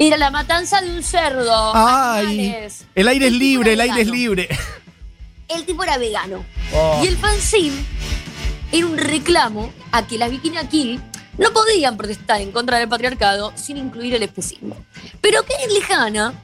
Era 0.00 0.16
la 0.16 0.30
matanza 0.32 0.80
de 0.80 0.90
un 0.90 1.02
cerdo. 1.04 1.72
Ay. 1.74 2.26
animales. 2.26 2.84
El 2.96 3.06
aire 3.08 3.26
es 3.28 3.32
libre, 3.32 3.74
el 3.74 3.80
aire 3.80 4.00
es 4.02 4.08
libre. 4.08 4.48
El 5.48 5.64
tipo 5.64 5.82
era 5.82 5.96
vegano. 5.98 6.44
Oh. 6.74 7.00
Y 7.02 7.06
el 7.08 7.16
fanzine 7.16 7.76
era 8.72 8.86
un 8.86 8.98
reclamo 8.98 9.72
a 9.92 10.06
que 10.06 10.18
las 10.18 10.30
Bikini 10.30 10.58
Kill 10.70 11.00
no 11.38 11.52
podían 11.52 11.96
protestar 11.96 12.40
en 12.40 12.52
contra 12.52 12.78
del 12.78 12.88
patriarcado 12.88 13.52
sin 13.56 13.76
incluir 13.76 14.14
el 14.14 14.22
especismo. 14.22 14.76
Pero 15.20 15.42
Kaylee 15.44 15.82
Hanna 15.88 16.34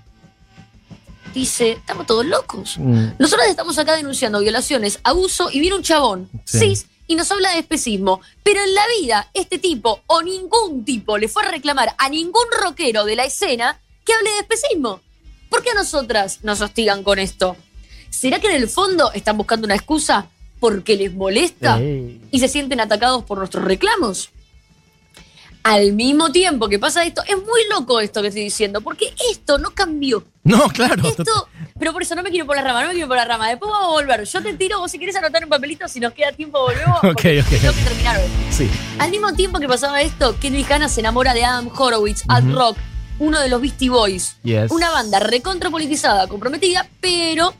dice, 1.34 1.72
estamos 1.72 2.06
todos 2.06 2.24
locos. 2.24 2.78
Mm. 2.78 3.08
Nosotros 3.18 3.46
estamos 3.48 3.76
acá 3.78 3.94
denunciando 3.96 4.40
violaciones, 4.40 5.00
abuso 5.02 5.50
y 5.50 5.60
viene 5.60 5.76
un 5.76 5.82
chabón, 5.82 6.30
Sí. 6.44 6.60
cis, 6.60 6.86
y 7.06 7.16
nos 7.16 7.30
habla 7.32 7.50
de 7.52 7.58
especismo. 7.58 8.20
Pero 8.42 8.62
en 8.62 8.72
la 8.74 8.82
vida, 9.00 9.28
este 9.34 9.58
tipo 9.58 10.00
o 10.06 10.22
ningún 10.22 10.84
tipo 10.84 11.18
le 11.18 11.28
fue 11.28 11.42
a 11.42 11.50
reclamar 11.50 11.94
a 11.98 12.08
ningún 12.08 12.44
rockero 12.62 13.04
de 13.04 13.16
la 13.16 13.24
escena 13.24 13.80
que 14.06 14.14
hable 14.14 14.30
de 14.30 14.38
especismo. 14.38 15.00
¿Por 15.50 15.62
qué 15.62 15.70
a 15.70 15.74
nosotras 15.74 16.38
nos 16.42 16.60
hostigan 16.60 17.02
con 17.02 17.18
esto? 17.18 17.56
¿Será 18.14 18.38
que 18.38 18.46
en 18.46 18.54
el 18.54 18.68
fondo 18.68 19.12
están 19.12 19.36
buscando 19.36 19.66
una 19.66 19.74
excusa 19.74 20.28
porque 20.60 20.96
les 20.96 21.12
molesta 21.12 21.80
y 21.80 22.38
se 22.38 22.48
sienten 22.48 22.80
atacados 22.80 23.24
por 23.24 23.38
nuestros 23.38 23.64
reclamos? 23.64 24.30
Al 25.64 25.94
mismo 25.94 26.30
tiempo 26.30 26.68
que 26.68 26.78
pasa 26.78 27.04
esto, 27.04 27.22
es 27.26 27.36
muy 27.36 27.60
loco 27.70 27.98
esto 27.98 28.22
que 28.22 28.28
estoy 28.28 28.44
diciendo, 28.44 28.82
porque 28.82 29.12
esto 29.30 29.58
no 29.58 29.70
cambió. 29.70 30.22
No, 30.44 30.68
claro. 30.68 31.08
Esto, 31.08 31.48
pero 31.78 31.92
por 31.92 32.02
eso 32.02 32.14
no 32.14 32.22
me 32.22 32.30
quiero 32.30 32.46
por 32.46 32.54
la 32.54 32.62
rama, 32.62 32.82
no 32.82 32.88
me 32.88 32.92
quiero 32.92 33.08
por 33.08 33.16
la 33.16 33.24
rama. 33.24 33.48
Después 33.48 33.70
vamos 33.70 33.88
a 33.88 33.90
volver. 33.90 34.24
Yo 34.24 34.42
te 34.42 34.54
tiro, 34.54 34.78
vos 34.78 34.90
si 34.90 34.98
querés 34.98 35.16
anotar 35.16 35.42
un 35.42 35.50
papelito, 35.50 35.88
si 35.88 36.00
nos 36.00 36.12
queda 36.12 36.32
tiempo 36.32 36.60
volvemos. 36.60 36.98
Ok, 37.02 37.10
ok. 37.10 37.60
Tengo 37.60 37.74
que 37.74 37.82
terminar 37.82 38.20
hoy. 38.20 38.30
Sí. 38.50 38.70
Al 38.98 39.10
mismo 39.10 39.32
tiempo 39.34 39.58
que 39.58 39.66
pasaba 39.66 40.00
esto, 40.02 40.38
Kelly 40.38 40.64
Hanna 40.70 40.88
se 40.88 41.00
enamora 41.00 41.34
de 41.34 41.44
Adam 41.44 41.68
Horowitz, 41.76 42.22
Ad. 42.28 42.44
Rock, 42.52 42.76
uno 43.18 43.40
de 43.40 43.48
los 43.48 43.60
Beastie 43.60 43.90
Boys. 43.90 44.36
Yes. 44.44 44.70
Una 44.70 44.90
banda 44.90 45.18
recontrapolitizada, 45.18 46.28
comprometida, 46.28 46.86
pero 47.00 47.54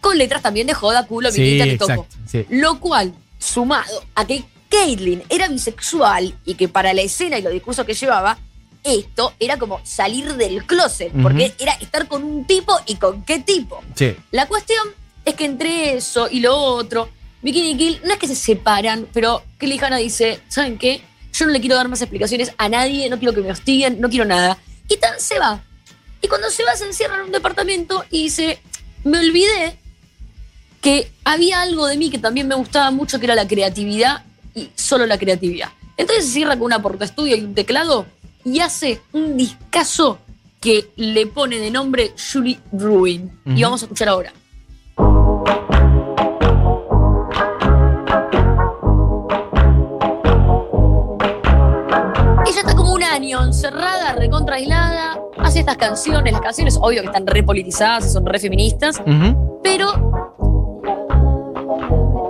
con 0.00 0.16
letras 0.18 0.42
también 0.42 0.66
de 0.66 0.74
joda, 0.74 1.06
culo, 1.06 1.30
Sí, 1.30 1.40
minita, 1.40 1.64
te 1.64 1.78
toco. 1.78 2.06
Sí. 2.26 2.46
Lo 2.50 2.80
cual, 2.80 3.14
sumado 3.38 4.04
a 4.14 4.26
que 4.26 4.44
Caitlyn 4.68 5.22
era 5.28 5.48
bisexual 5.48 6.34
y 6.44 6.54
que 6.54 6.68
para 6.68 6.92
la 6.92 7.02
escena 7.02 7.38
y 7.38 7.42
los 7.42 7.52
discursos 7.52 7.84
que 7.84 7.94
llevaba, 7.94 8.38
esto 8.84 9.34
era 9.38 9.58
como 9.58 9.80
salir 9.84 10.34
del 10.34 10.64
closet, 10.64 11.12
porque 11.22 11.52
era 11.58 11.72
estar 11.74 12.06
con 12.06 12.22
un 12.22 12.44
tipo 12.44 12.78
y 12.86 12.96
con 12.96 13.24
qué 13.24 13.38
tipo. 13.40 13.82
Sí. 13.94 14.14
La 14.30 14.46
cuestión 14.46 14.86
es 15.24 15.34
que 15.34 15.44
entre 15.44 15.96
eso 15.96 16.28
y 16.30 16.40
lo 16.40 16.56
otro, 16.56 17.08
Bikini 17.42 17.76
Kill 17.76 18.00
no 18.04 18.12
es 18.12 18.18
que 18.18 18.26
se 18.26 18.34
separan, 18.34 19.06
pero 19.12 19.42
Kelly 19.58 19.78
Hanna 19.78 19.98
dice, 19.98 20.40
¿saben 20.48 20.78
qué? 20.78 21.02
Yo 21.32 21.46
no 21.46 21.52
le 21.52 21.60
quiero 21.60 21.76
dar 21.76 21.88
más 21.88 22.00
explicaciones 22.00 22.52
a 22.56 22.68
nadie, 22.68 23.08
no 23.10 23.18
quiero 23.18 23.34
que 23.34 23.40
me 23.40 23.50
hostiguen, 23.50 24.00
no 24.00 24.08
quiero 24.08 24.24
nada. 24.24 24.58
Y 24.88 24.96
tan 24.96 25.20
se 25.20 25.38
va. 25.38 25.62
Y 26.20 26.28
cuando 26.28 26.50
se 26.50 26.64
va 26.64 26.74
se 26.74 26.84
encierra 26.84 27.16
en 27.16 27.26
un 27.26 27.32
departamento 27.32 28.04
y 28.10 28.24
dice, 28.24 28.58
me 29.04 29.18
olvidé 29.18 29.78
que 30.80 31.10
había 31.24 31.60
algo 31.60 31.86
de 31.86 31.96
mí 31.96 32.10
que 32.10 32.18
también 32.18 32.48
me 32.48 32.54
gustaba 32.54 32.90
mucho, 32.90 33.18
que 33.18 33.26
era 33.26 33.34
la 33.34 33.48
creatividad 33.48 34.24
y 34.54 34.70
solo 34.74 35.06
la 35.06 35.18
creatividad. 35.18 35.70
Entonces 35.96 36.26
se 36.26 36.32
cierra 36.32 36.56
con 36.56 36.66
una 36.66 36.80
portaestudio 36.80 37.36
y 37.36 37.40
un 37.40 37.54
teclado 37.54 38.06
y 38.44 38.60
hace 38.60 39.00
un 39.12 39.36
discazo 39.36 40.18
que 40.60 40.90
le 40.96 41.26
pone 41.26 41.58
de 41.58 41.70
nombre 41.70 42.12
Julie 42.32 42.58
Ruin. 42.72 43.30
Y 43.44 43.62
vamos 43.62 43.82
a 43.82 43.86
escuchar 43.86 44.08
ahora. 44.08 44.32
Ella 52.46 52.60
está 52.60 52.74
como 52.74 52.94
un 52.94 53.02
año 53.02 53.44
encerrada, 53.44 54.14
recontra 54.14 54.56
aislada, 54.56 55.20
hace 55.38 55.60
estas 55.60 55.76
canciones, 55.76 56.32
las 56.32 56.42
canciones 56.42 56.78
obvio 56.80 57.02
que 57.02 57.08
están 57.08 57.26
re 57.26 57.42
politizadas, 57.42 58.12
son 58.12 58.24
re 58.24 58.38
feministas, 58.38 59.00
pero 59.62 60.28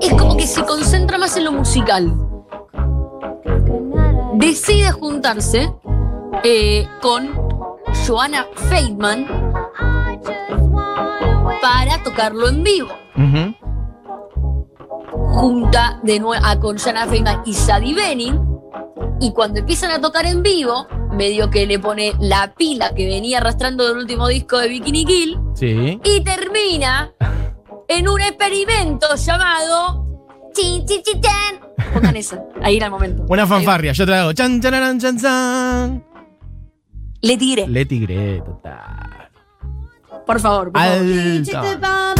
es 0.08 0.14
como 0.14 0.36
que 0.36 0.46
se 0.46 0.64
concentra 0.64 1.18
más 1.18 1.36
en 1.36 1.44
lo 1.44 1.52
musical. 1.52 2.14
Decide 4.34 4.92
juntarse 4.92 5.72
eh, 6.44 6.86
con 7.02 7.30
Joanna 8.06 8.46
Feitman 8.68 9.26
para 11.60 12.02
tocarlo 12.02 12.48
en 12.48 12.62
vivo. 12.62 12.88
Junta 15.10 16.00
de 16.02 16.18
nuevo 16.20 16.44
a 16.44 16.58
con 16.58 16.78
Joanna 16.78 17.06
Feitman 17.06 17.42
y 17.44 17.54
Sadie 17.54 17.94
Benning. 17.94 18.40
Y 19.20 19.32
cuando 19.32 19.60
empiezan 19.60 19.90
a 19.90 20.00
tocar 20.00 20.26
en 20.26 20.42
vivo, 20.42 20.86
medio 21.12 21.50
que 21.50 21.66
le 21.66 21.78
pone 21.80 22.12
la 22.20 22.54
pila 22.54 22.94
que 22.94 23.06
venía 23.06 23.38
arrastrando 23.38 23.86
del 23.88 23.96
último 23.98 24.28
disco 24.28 24.58
de 24.58 24.68
Bikini 24.68 25.04
Kill 25.04 25.38
Sí. 25.54 26.00
y 26.04 26.20
termina 26.22 27.12
en 27.88 28.08
un 28.08 28.20
experimento 28.20 29.14
llamado 29.16 30.06
Chin 30.54 30.84
Chin 30.86 31.02
Chin 31.02 31.20
Chan. 31.20 31.60
Pongan 31.94 32.16
esa, 32.16 32.42
ahí 32.62 32.76
era 32.76 32.86
el 32.86 32.92
momento. 32.92 33.24
Una 33.28 33.46
fanfarria. 33.46 33.92
Yo 33.92 34.04
te 34.04 34.10
la 34.10 34.20
hago. 34.22 34.32
Chan, 34.32 34.60
chararán, 34.60 34.98
chan, 35.00 35.18
chan. 35.18 36.04
Le 37.20 37.36
tiré, 37.36 37.66
Le 37.66 37.84
tigre, 37.84 38.40
total. 38.44 39.30
por 40.26 40.38
favor. 40.40 40.72
Por 40.72 40.80
favor. 40.80 40.98
Alta. 41.02 42.14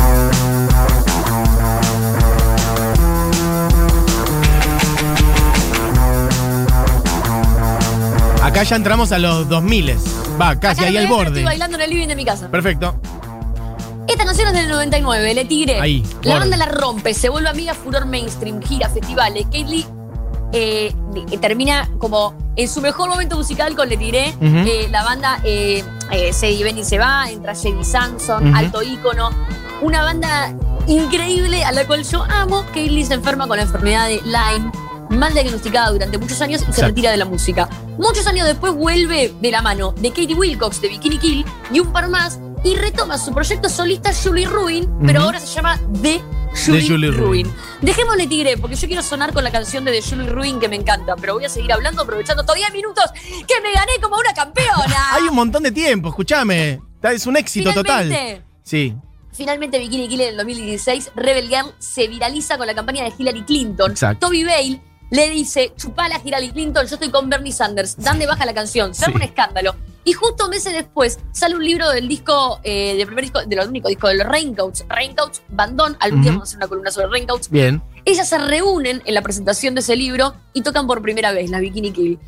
Acá 8.42 8.62
ya 8.62 8.76
entramos 8.76 9.12
a 9.12 9.18
los 9.18 9.48
2000. 9.48 9.96
Va, 10.40 10.58
casi 10.58 10.80
Acá 10.80 10.88
ahí 10.88 10.96
al 10.96 11.08
borde. 11.08 11.26
Estoy 11.28 11.44
bailando 11.44 11.76
en 11.76 11.82
el 11.82 11.90
living 11.90 12.08
de 12.08 12.16
mi 12.16 12.24
casa. 12.24 12.50
Perfecto. 12.50 12.98
Esta 14.08 14.24
canción 14.24 14.48
es 14.48 14.54
del 14.54 14.68
99, 14.68 15.34
Le 15.34 15.44
Tigre. 15.44 15.80
Ahí, 15.80 16.02
La 16.22 16.38
banda 16.38 16.56
la 16.56 16.66
rompe, 16.66 17.12
se 17.14 17.28
vuelve 17.28 17.48
amiga, 17.50 17.74
furor 17.74 18.06
mainstream, 18.06 18.62
gira, 18.62 18.88
festivales. 18.88 19.44
Kate 19.46 19.84
eh, 20.52 20.94
de- 21.12 21.36
termina 21.38 21.88
como 21.98 22.34
en 22.56 22.68
su 22.68 22.80
mejor 22.80 23.10
momento 23.10 23.36
musical 23.36 23.76
con 23.76 23.88
Le 23.88 23.96
Tigre. 23.98 24.34
Eh, 24.40 24.88
la 24.90 25.04
banda 25.04 25.40
eh, 25.44 25.84
eh, 26.10 26.32
Sadie 26.32 26.64
Benny 26.64 26.84
se 26.84 26.98
va, 26.98 27.30
entra 27.30 27.54
Samson, 27.54 28.48
Ujú. 28.48 28.56
alto 28.56 28.82
ícono. 28.82 29.30
Una 29.82 30.02
banda 30.02 30.54
increíble 30.86 31.62
a 31.64 31.72
la 31.72 31.86
cual 31.86 32.02
yo 32.02 32.22
amo. 32.24 32.64
Kaylee 32.72 33.04
se 33.04 33.12
enferma 33.14 33.46
con 33.46 33.58
la 33.58 33.64
enfermedad 33.64 34.08
de 34.08 34.22
Lyme, 34.24 34.72
mal 35.10 35.34
diagnosticada 35.34 35.90
durante 35.90 36.16
muchos 36.16 36.40
años 36.40 36.64
y 36.66 36.72
se 36.72 36.82
retira 36.82 37.10
de 37.10 37.18
la 37.18 37.26
música. 37.26 37.68
Muchos 37.98 38.26
años 38.26 38.46
después 38.46 38.72
vuelve 38.72 39.34
de 39.38 39.50
la 39.50 39.60
mano 39.60 39.92
de 39.98 40.08
Katie 40.08 40.34
Wilcox 40.34 40.80
de 40.80 40.88
Bikini 40.88 41.18
Kill 41.18 41.44
y 41.72 41.80
un 41.80 41.92
par 41.92 42.08
más 42.08 42.38
y 42.64 42.74
retoma 42.74 43.18
su 43.18 43.32
proyecto 43.32 43.68
solista 43.68 44.12
Julie 44.14 44.46
Ruin, 44.46 44.88
pero 45.06 45.22
ahora 45.22 45.40
se 45.40 45.46
llama 45.46 45.80
The 46.02 46.20
Julie, 46.64 46.88
Julie 46.88 47.10
Ruin. 47.10 47.46
Ruin. 47.46 47.54
Dejémosle 47.82 48.26
tigre, 48.26 48.56
porque 48.56 48.76
yo 48.76 48.86
quiero 48.88 49.02
sonar 49.02 49.32
con 49.32 49.44
la 49.44 49.50
canción 49.50 49.84
de 49.84 49.92
The 49.92 50.02
Julie 50.02 50.28
Ruin 50.28 50.60
que 50.60 50.68
me 50.68 50.76
encanta, 50.76 51.16
pero 51.16 51.34
voy 51.34 51.44
a 51.44 51.48
seguir 51.48 51.72
hablando 51.72 52.02
aprovechando 52.02 52.42
todavía 52.42 52.70
minutos 52.70 53.04
que 53.14 53.60
me 53.60 53.72
gané 53.72 53.92
como 54.02 54.16
una 54.16 54.32
campeona. 54.32 55.12
Hay 55.12 55.24
un 55.24 55.34
montón 55.34 55.62
de 55.62 55.72
tiempo, 55.72 56.08
escúchame. 56.08 56.80
Es 57.02 57.26
un 57.26 57.36
éxito 57.36 57.72
total. 57.72 58.44
Sí. 58.62 58.94
Finalmente, 59.32 59.78
Bikini 59.78 60.08
Kill 60.08 60.20
en 60.22 60.28
el 60.30 60.36
2016, 60.36 61.12
Rebel 61.14 61.48
Girl 61.48 61.72
se 61.78 62.08
viraliza 62.08 62.58
con 62.58 62.66
la 62.66 62.74
campaña 62.74 63.04
de 63.04 63.12
Hillary 63.16 63.44
Clinton. 63.44 63.92
Exacto. 63.92 64.26
Toby 64.26 64.42
Bale 64.42 64.80
le 65.10 65.30
dice, 65.30 65.72
chupala 65.76 66.20
Hillary 66.24 66.50
Clinton, 66.50 66.86
yo 66.86 66.94
estoy 66.94 67.10
con 67.10 67.28
Bernie 67.30 67.52
Sanders, 67.52 67.96
dan 67.96 68.18
de 68.18 68.26
baja 68.26 68.44
la 68.46 68.54
canción, 68.54 68.94
se 68.94 69.06
Sí. 69.06 69.12
un 69.14 69.22
escándalo. 69.22 69.74
Y 70.04 70.12
justo 70.12 70.48
meses 70.48 70.72
después 70.72 71.18
sale 71.32 71.54
un 71.54 71.64
libro 71.64 71.90
del 71.90 72.08
disco, 72.08 72.60
eh, 72.62 72.94
del 72.96 73.06
primer 73.06 73.24
disco, 73.24 73.40
del 73.44 73.68
único 73.68 73.88
disco 73.88 74.08
de 74.08 74.14
los 74.14 74.26
Raincoats, 74.26 74.84
Raincoats, 74.88 75.42
Bandón, 75.48 75.96
algún 76.00 76.22
día 76.22 76.30
Ujú. 76.30 76.38
vamos 76.38 76.48
a 76.48 76.50
hacer 76.50 76.56
una 76.58 76.68
columna 76.68 76.90
sobre 76.90 77.08
Raincoats. 77.08 77.50
Bien. 77.50 77.82
Ellas 78.04 78.28
se 78.28 78.38
reúnen 78.38 79.02
en 79.04 79.14
la 79.14 79.22
presentación 79.22 79.74
de 79.74 79.80
ese 79.80 79.96
libro 79.96 80.34
y 80.54 80.62
tocan 80.62 80.86
por 80.86 81.02
primera 81.02 81.32
vez 81.32 81.50
las 81.50 81.60
Bikini 81.60 81.90
Kill. 81.92 82.18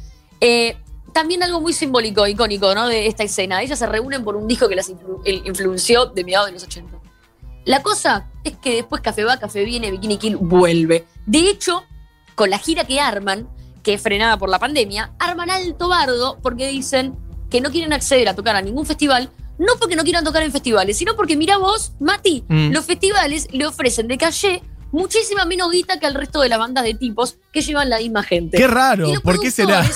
Eh, 0.40 0.76
también 1.14 1.42
algo 1.42 1.60
muy 1.60 1.72
simbólico, 1.72 2.26
icónico, 2.26 2.74
¿no? 2.74 2.86
De 2.86 3.06
esta 3.06 3.24
escena. 3.24 3.62
Ellas 3.62 3.78
se 3.78 3.86
reúnen 3.86 4.24
por 4.24 4.36
un 4.36 4.46
disco 4.46 4.68
que 4.68 4.76
las 4.76 4.90
influ- 4.90 5.20
influenció 5.44 6.06
de 6.06 6.22
mediados 6.24 6.46
de 6.48 6.52
los 6.52 6.62
80. 6.64 6.98
La 7.64 7.82
cosa 7.82 8.28
es 8.44 8.56
que 8.56 8.74
después 8.76 9.00
Café 9.02 9.24
va, 9.24 9.38
Café 9.38 9.64
viene, 9.64 9.90
Bikini 9.90 10.18
Kill 10.18 10.36
vuelve. 10.36 11.06
De 11.26 11.50
hecho, 11.50 11.84
con 12.40 12.48
la 12.48 12.58
gira 12.58 12.84
que 12.84 12.98
arman, 13.00 13.46
que 13.82 13.92
es 13.92 14.00
frenada 14.00 14.38
por 14.38 14.48
la 14.48 14.58
pandemia, 14.58 15.12
arman 15.18 15.50
alto 15.50 15.88
bardo 15.88 16.38
porque 16.42 16.68
dicen 16.68 17.14
que 17.50 17.60
no 17.60 17.70
quieren 17.70 17.92
acceder 17.92 18.30
a 18.30 18.34
tocar 18.34 18.56
a 18.56 18.62
ningún 18.62 18.86
festival, 18.86 19.28
no 19.58 19.74
porque 19.78 19.94
no 19.94 20.04
quieran 20.04 20.24
tocar 20.24 20.42
en 20.42 20.50
festivales, 20.50 20.96
sino 20.96 21.14
porque 21.16 21.36
mira 21.36 21.58
vos, 21.58 21.92
Mati, 22.00 22.42
Mm. 22.48 22.70
los 22.72 22.86
festivales 22.86 23.46
le 23.52 23.66
ofrecen 23.66 24.08
de 24.08 24.16
calle 24.16 24.62
muchísima 24.90 25.44
menos 25.44 25.70
guita 25.70 26.00
que 26.00 26.06
al 26.06 26.14
resto 26.14 26.40
de 26.40 26.48
las 26.48 26.58
bandas 26.58 26.84
de 26.84 26.94
tipos 26.94 27.36
que 27.52 27.60
llevan 27.60 27.90
la 27.90 27.98
misma 27.98 28.22
gente. 28.22 28.56
Qué 28.56 28.66
raro. 28.66 29.12
¿Por 29.22 29.38
qué 29.38 29.50
será? 29.50 29.86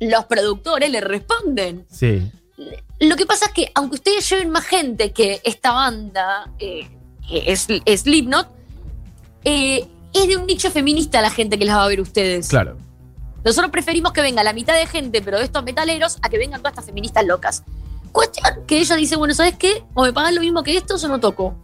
Los 0.00 0.24
productores 0.24 0.90
le 0.90 1.02
responden. 1.02 1.84
Sí. 1.90 2.32
Lo 2.98 3.14
que 3.16 3.26
pasa 3.26 3.44
es 3.48 3.52
que, 3.52 3.70
aunque 3.74 3.96
ustedes 3.96 4.26
lleven 4.30 4.48
más 4.48 4.64
gente 4.64 5.12
que 5.12 5.42
esta 5.44 5.72
banda, 5.72 6.50
eh, 6.58 6.88
es, 7.30 7.66
es 7.84 8.00
Slipknot, 8.00 8.48
eh, 9.44 9.86
es 10.12 10.28
de 10.28 10.36
un 10.36 10.46
nicho 10.46 10.70
feminista 10.70 11.20
la 11.20 11.30
gente 11.30 11.58
que 11.58 11.64
las 11.64 11.76
va 11.76 11.84
a 11.84 11.88
ver 11.88 12.00
ustedes. 12.00 12.48
Claro. 12.48 12.76
Nosotros 13.44 13.70
preferimos 13.70 14.12
que 14.12 14.22
venga 14.22 14.44
la 14.44 14.52
mitad 14.52 14.74
de 14.74 14.86
gente, 14.86 15.20
pero 15.22 15.38
de 15.38 15.44
estos 15.44 15.64
metaleros, 15.64 16.18
a 16.22 16.28
que 16.28 16.38
vengan 16.38 16.60
todas 16.60 16.72
estas 16.72 16.86
feministas 16.86 17.26
locas. 17.26 17.64
Cuestión 18.12 18.64
que 18.66 18.78
ella 18.78 18.94
dice, 18.96 19.16
bueno, 19.16 19.34
¿sabes 19.34 19.56
qué? 19.56 19.82
O 19.94 20.02
me 20.04 20.12
pagan 20.12 20.34
lo 20.34 20.40
mismo 20.40 20.62
que 20.62 20.76
estos 20.76 21.02
o 21.04 21.08
no 21.08 21.18
toco. 21.18 21.56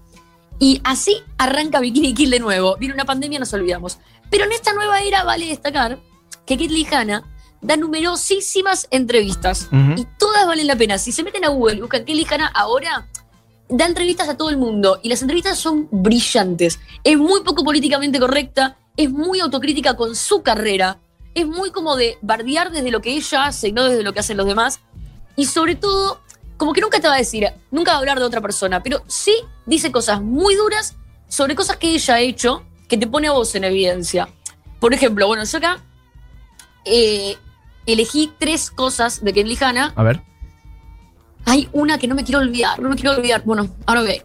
Y 0.59 0.81
así 0.83 1.23
arranca 1.37 1.79
Bikini 1.79 2.15
Kill 2.15 2.31
de 2.31 2.41
nuevo. 2.41 2.77
Viene 2.79 2.95
una 2.95 3.05
pandemia, 3.05 3.39
nos 3.39 3.53
olvidamos. 3.53 3.99
Pero 4.31 4.45
en 4.45 4.53
esta 4.53 4.73
nueva 4.73 5.01
era 5.01 5.23
vale 5.25 5.47
destacar 5.47 5.99
que 6.47 6.57
Kit 6.57 6.93
Hanna 6.93 7.25
da 7.61 7.77
numerosísimas 7.77 8.89
entrevistas. 8.91 9.69
Ujú. 9.73 10.01
Y 10.01 10.07
todas 10.19 10.47
valen 10.47 10.67
la 10.67 10.77
pena. 10.77 10.99
Si 10.99 11.13
se 11.13 11.23
meten 11.23 11.45
a 11.45 11.49
Google 11.49 11.77
y 11.77 11.81
buscan 11.81 12.05
Kelly 12.05 12.27
Hanna 12.29 12.51
ahora, 12.55 13.07
da 13.69 13.87
entrevistas 13.87 14.29
a 14.29 14.37
todo 14.37 14.51
el 14.51 14.57
mundo. 14.57 15.01
Y 15.03 15.09
las 15.09 15.23
entrevistas 15.23 15.59
son 15.59 15.89
brillantes. 15.91 16.81
Es 17.05 17.17
muy 17.17 17.43
poco 17.43 17.65
políticamente 17.65 18.19
correcta, 18.19 18.79
es 18.97 19.11
muy 19.11 19.41
autocrítica 19.41 19.95
con 19.97 20.17
su 20.17 20.43
carrera, 20.43 21.01
es 21.35 21.47
muy 21.47 21.71
como 21.71 21.97
de 21.97 22.19
bardear 22.23 22.73
desde 22.73 22.91
lo 22.91 23.01
que 23.01 23.13
ella 23.13 23.47
hace 23.47 23.69
y 23.69 23.73
no 23.73 23.85
desde 23.85 24.03
lo 24.03 24.13
que 24.13 24.21
hacen 24.21 24.37
los 24.37 24.47
demás. 24.47 24.81
Y 25.37 25.47
sobre 25.47 25.77
todo, 25.77 26.21
como 26.57 26.73
que 26.73 26.81
nunca 26.81 27.01
te 27.01 27.09
va 27.09 27.15
a 27.15 27.19
decir, 27.19 27.47
nunca 27.71 27.93
va 27.93 27.99
a 27.99 28.01
hablar 28.01 28.19
de 28.19 28.25
otra 28.25 28.41
persona, 28.41 28.83
pero 28.83 29.03
sí 29.07 29.35
dice 29.67 29.93
cosas 29.93 30.21
muy 30.21 30.55
duras 30.57 30.97
sobre 31.29 31.55
cosas 31.55 31.77
que 31.77 31.95
ella 31.95 32.15
ha 32.15 32.21
hecho 32.21 32.65
que 32.89 32.97
te 32.97 33.07
pone 33.07 33.29
a 33.29 33.33
vos 33.33 33.55
en 33.55 33.65
evidencia. 33.65 34.29
Por 34.81 34.95
ejemplo, 34.95 35.27
bueno, 35.27 35.45
yo 35.45 35.59
acá 35.59 35.85
eh, 36.85 37.37
elegí 37.87 38.33
tres 38.39 38.71
cosas 38.71 39.23
de 39.23 39.33
Kelly 39.33 39.59
Hanna 39.61 39.93
A 39.95 40.03
ver. 40.03 40.23
Hay 41.49 41.69
una 41.73 41.99
que 41.99 42.07
no 42.07 42.15
me 42.15 42.25
quiero 42.25 42.41
olvidar, 42.41 42.79
no 42.81 42.89
me 42.89 42.97
quiero 42.97 43.13
olvidar. 43.17 43.43
Bueno, 43.45 43.69
ahora 43.87 44.03
ve. 44.03 44.25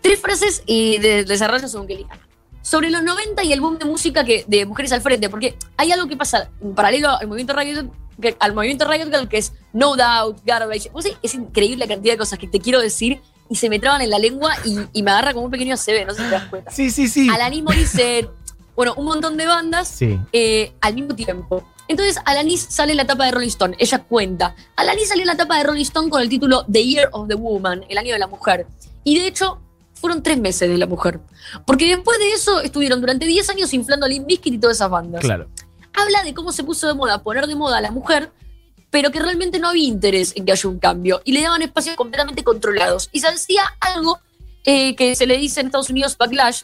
Tres 0.00 0.20
frases 0.20 0.62
y 0.66 0.98
de 0.98 1.24
desarrollo 1.24 1.68
según 1.68 1.86
Kelly 1.86 2.04
Hanna. 2.08 2.20
Sobre 2.62 2.90
los 2.90 3.02
90 3.02 3.42
y 3.44 3.52
el 3.52 3.60
boom 3.60 3.78
de 3.78 3.84
música 3.84 4.24
que, 4.24 4.44
de 4.46 4.66
mujeres 4.66 4.92
al 4.92 5.00
frente, 5.00 5.28
porque 5.28 5.56
hay 5.76 5.90
algo 5.92 6.06
que 6.08 6.16
pasa 6.16 6.48
en 6.60 6.74
paralelo 6.74 7.10
al 7.10 7.26
movimiento 7.26 7.54
Riot, 7.54 7.90
que- 8.20 8.36
al 8.38 8.54
movimiento 8.54 8.88
Riot 8.90 9.06
Girl, 9.10 9.28
que 9.28 9.38
es 9.38 9.52
No 9.72 9.96
Doubt, 9.96 10.38
Garbage. 10.44 10.90
Vos 10.92 11.04
sabés, 11.04 11.18
es 11.22 11.34
increíble 11.34 11.78
la 11.86 11.88
cantidad 11.94 12.14
de 12.14 12.18
cosas 12.18 12.38
que 12.38 12.46
te 12.46 12.60
quiero 12.60 12.80
decir 12.80 13.20
y 13.50 13.56
se 13.56 13.68
me 13.68 13.78
traban 13.80 14.00
en 14.02 14.10
la 14.10 14.18
lengua 14.18 14.52
y, 14.64 14.78
y 14.92 15.02
me 15.02 15.10
agarra 15.10 15.32
como 15.34 15.46
un 15.46 15.50
pequeño 15.50 15.76
CB, 15.76 16.06
no 16.06 16.14
sé 16.14 16.18
si 16.22 16.28
te 16.28 16.30
das 16.34 16.44
cuenta. 16.48 16.70
Sí, 16.70 16.90
sí, 16.90 17.08
sí. 17.08 17.28
Alanis 17.28 17.62
Morissette, 17.64 18.28
bueno, 18.76 18.94
un 18.96 19.04
montón 19.06 19.36
de 19.36 19.46
bandas 19.46 19.88
Sí. 19.88 20.18
eh, 20.32 20.72
al 20.80 20.94
mismo 20.94 21.14
tiempo. 21.16 21.68
Entonces, 21.88 22.18
Alanis 22.24 22.66
sale 22.68 22.92
en 22.92 22.98
la 22.98 23.06
tapa 23.06 23.26
de 23.26 23.32
Rolling 23.32 23.48
Stone. 23.48 23.76
Ella 23.78 23.98
cuenta. 23.98 24.54
Alanis 24.76 25.08
salió 25.08 25.22
en 25.22 25.28
la 25.28 25.36
tapa 25.36 25.58
de 25.58 25.64
Rolling 25.64 25.82
Stone 25.82 26.10
con 26.10 26.22
el 26.22 26.28
título 26.28 26.64
The 26.70 26.84
Year 26.84 27.08
of 27.12 27.28
the 27.28 27.34
Woman, 27.34 27.84
el 27.88 27.98
año 27.98 28.12
de 28.12 28.18
la 28.18 28.26
mujer. 28.26 28.66
Y 29.04 29.18
de 29.18 29.26
hecho, 29.26 29.60
fueron 29.94 30.22
tres 30.22 30.38
meses 30.38 30.68
de 30.68 30.76
la 30.76 30.86
mujer. 30.86 31.20
Porque 31.64 31.86
después 31.86 32.18
de 32.18 32.32
eso 32.32 32.60
estuvieron 32.60 33.00
durante 33.00 33.24
10 33.24 33.50
años 33.50 33.72
inflando 33.72 34.04
a 34.06 34.08
Limp 34.08 34.26
Bizkit 34.26 34.54
y 34.54 34.58
todas 34.58 34.76
esas 34.76 34.90
bandas. 34.90 35.22
Claro. 35.22 35.48
Habla 35.94 36.24
de 36.24 36.34
cómo 36.34 36.52
se 36.52 36.64
puso 36.64 36.88
de 36.88 36.94
moda 36.94 37.22
poner 37.22 37.46
de 37.46 37.54
moda 37.54 37.78
a 37.78 37.80
la 37.80 37.90
mujer, 37.90 38.32
pero 38.90 39.10
que 39.10 39.20
realmente 39.20 39.58
no 39.58 39.68
había 39.68 39.86
interés 39.86 40.32
en 40.36 40.44
que 40.44 40.52
haya 40.52 40.68
un 40.68 40.78
cambio. 40.78 41.22
Y 41.24 41.32
le 41.32 41.42
daban 41.42 41.62
espacios 41.62 41.94
completamente 41.96 42.42
controlados. 42.42 43.10
Y 43.12 43.20
se 43.20 43.28
hacía 43.28 43.62
algo 43.80 44.18
eh, 44.64 44.96
que 44.96 45.14
se 45.14 45.26
le 45.26 45.38
dice 45.38 45.60
en 45.60 45.66
Estados 45.66 45.90
Unidos 45.90 46.16
backlash, 46.18 46.62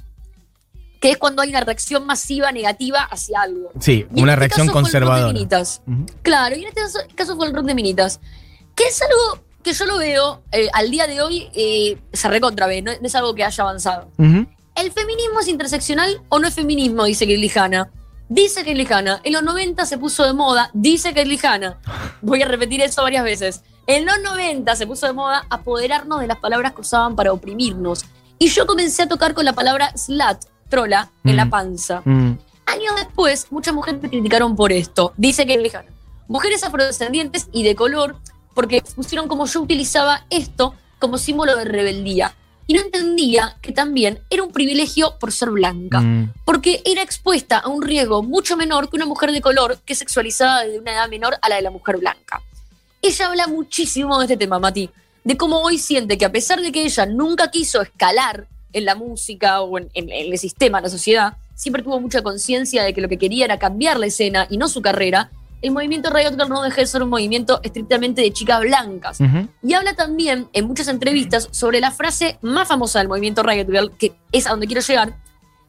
que 1.00 1.12
es 1.12 1.18
cuando 1.18 1.42
hay 1.42 1.50
una 1.50 1.60
reacción 1.60 2.06
masiva 2.06 2.50
negativa 2.52 3.02
hacia 3.02 3.42
algo. 3.42 3.70
Sí, 3.80 4.06
Y 4.14 4.22
una 4.22 4.32
este 4.32 4.40
reacción 4.40 4.68
conservadora. 4.68 5.32
Minitas. 5.32 5.82
Ujú. 5.86 6.06
Claro, 6.22 6.56
y 6.56 6.62
en 6.62 6.68
este 6.68 6.80
caso, 6.80 6.98
caso 7.14 7.36
fue 7.36 7.46
el 7.46 7.54
rock 7.54 7.66
de 7.66 7.74
Minitas. 7.74 8.20
Que 8.74 8.84
es 8.84 9.00
algo 9.02 9.44
que 9.62 9.72
yo 9.72 9.86
lo 9.86 9.98
veo 9.98 10.42
eh, 10.52 10.68
al 10.72 10.90
día 10.90 11.06
de 11.06 11.20
hoy, 11.20 11.48
eh, 11.54 11.98
se 12.12 12.28
recontra 12.28 12.66
ve, 12.66 12.82
no, 12.82 12.90
es 12.90 13.14
algo 13.14 13.34
que 13.34 13.44
haya 13.44 13.62
avanzado. 13.62 14.08
Ujú. 14.18 14.46
¿El 14.74 14.92
feminismo 14.92 15.40
es 15.40 15.48
interseccional 15.48 16.22
o 16.28 16.38
no 16.38 16.46
es 16.46 16.54
feminismo? 16.54 17.04
Dice 17.04 17.26
Kelly 17.26 17.50
Hanna. 17.54 17.90
Dice 18.28 18.62
Kelly 18.64 18.86
Hanna. 18.88 19.20
En 19.24 19.32
los 19.32 19.42
90 19.42 19.86
se 19.86 19.98
puso 19.98 20.24
de 20.24 20.32
moda. 20.32 20.70
Dice 20.74 21.14
Kelly 21.14 21.38
Hanna. 21.42 21.78
Voy 22.22 22.42
a 22.42 22.46
repetir 22.46 22.80
eso 22.82 23.02
varias 23.02 23.24
veces. 23.24 23.62
En 23.86 24.04
los 24.04 24.20
90 24.22 24.76
se 24.76 24.86
puso 24.86 25.06
de 25.06 25.14
moda 25.14 25.46
apoderarnos 25.48 26.20
de 26.20 26.26
las 26.26 26.38
palabras 26.38 26.74
que 26.74 26.82
usaban 26.82 27.16
para 27.16 27.32
oprimirnos. 27.32 28.04
Y 28.38 28.48
yo 28.48 28.66
comencé 28.66 29.02
a 29.02 29.08
tocar 29.08 29.34
con 29.34 29.44
la 29.44 29.52
palabra 29.54 29.92
slut, 29.96 30.38
trola, 30.68 31.10
en 31.24 31.32
Mm. 31.34 31.36
la 31.36 31.46
panza. 31.50 32.02
Mm. 32.04 32.32
Años 32.66 32.94
después, 32.96 33.46
muchas 33.50 33.74
mujeres 33.74 34.02
me 34.02 34.10
criticaron 34.10 34.54
por 34.54 34.72
esto. 34.72 35.12
Dice 35.16 35.46
que 35.46 35.54
Hanna. 35.54 35.88
Mujeres 36.28 36.62
afrodescendientes 36.64 37.48
y 37.52 37.62
de 37.62 37.74
color, 37.74 38.16
porque 38.54 38.82
pusieron 38.94 39.28
como 39.28 39.46
yo 39.46 39.62
utilizaba 39.62 40.26
esto 40.30 40.74
como 40.98 41.16
símbolo 41.16 41.56
de 41.56 41.64
rebeldía. 41.64 42.34
Y 42.66 42.74
no 42.74 42.80
entendía 42.82 43.56
que 43.62 43.72
también 43.72 44.20
era 44.28 44.42
un 44.42 44.52
privilegio 44.52 45.16
por 45.18 45.32
ser 45.32 45.48
blanca, 45.50 46.00
Mm. 46.00 46.34
porque 46.44 46.82
era 46.84 47.00
expuesta 47.00 47.56
a 47.58 47.68
un 47.68 47.80
riesgo 47.82 48.22
mucho 48.22 48.58
menor 48.58 48.90
que 48.90 48.96
una 48.96 49.06
mujer 49.06 49.32
de 49.32 49.40
color 49.40 49.78
que 49.86 49.94
es 49.94 49.98
sexualizada 50.00 50.64
desde 50.64 50.78
una 50.80 50.92
edad 50.92 51.08
menor 51.08 51.38
a 51.40 51.48
la 51.48 51.56
de 51.56 51.62
la 51.62 51.70
mujer 51.70 51.96
blanca. 51.96 52.42
Ella 53.00 53.26
habla 53.28 53.46
muchísimo 53.46 54.18
de 54.18 54.24
este 54.26 54.36
tema, 54.36 54.58
Mati, 54.58 54.90
de 55.24 55.36
cómo 55.38 55.60
hoy 55.62 55.78
siente 55.78 56.18
que 56.18 56.26
a 56.26 56.32
pesar 56.32 56.60
de 56.60 56.70
que 56.72 56.82
ella 56.84 57.06
nunca 57.06 57.50
quiso 57.50 57.80
escalar 57.80 58.46
en 58.72 58.84
la 58.84 58.94
música 58.94 59.60
o 59.62 59.78
en, 59.78 59.88
en- 59.94 60.10
en 60.10 60.32
el 60.32 60.38
sistema, 60.38 60.78
en 60.78 60.84
la 60.84 60.90
sociedad, 60.90 61.36
siempre 61.54 61.82
tuvo 61.82 62.00
mucha 62.00 62.22
conciencia 62.22 62.82
de 62.84 62.92
que 62.94 63.00
lo 63.00 63.08
que 63.08 63.18
quería 63.18 63.44
era 63.44 63.58
cambiar 63.58 63.98
la 63.98 64.06
escena 64.06 64.46
y 64.50 64.56
no 64.58 64.68
su 64.68 64.82
carrera, 64.82 65.30
el 65.60 65.72
movimiento 65.72 66.08
Riot 66.10 66.30
Girl 66.36 66.48
no 66.48 66.62
deja 66.62 66.82
de 66.82 66.86
ser 66.86 67.02
un 67.02 67.08
movimiento 67.08 67.58
estrictamente 67.64 68.22
de 68.22 68.32
chicas 68.32 68.60
blancas. 68.60 69.20
Ujú. 69.20 69.48
Y 69.62 69.74
habla 69.74 69.94
también 69.94 70.48
en 70.52 70.66
muchas 70.68 70.86
entrevistas 70.86 71.48
sobre 71.50 71.80
la 71.80 71.90
frase 71.90 72.38
más 72.42 72.68
famosa 72.68 73.00
del 73.00 73.08
movimiento 73.08 73.42
Riot 73.42 73.66
Girl, 73.66 73.90
que 73.98 74.12
es 74.30 74.46
a 74.46 74.50
donde 74.50 74.66
quiero 74.68 74.82
llegar, 74.82 75.16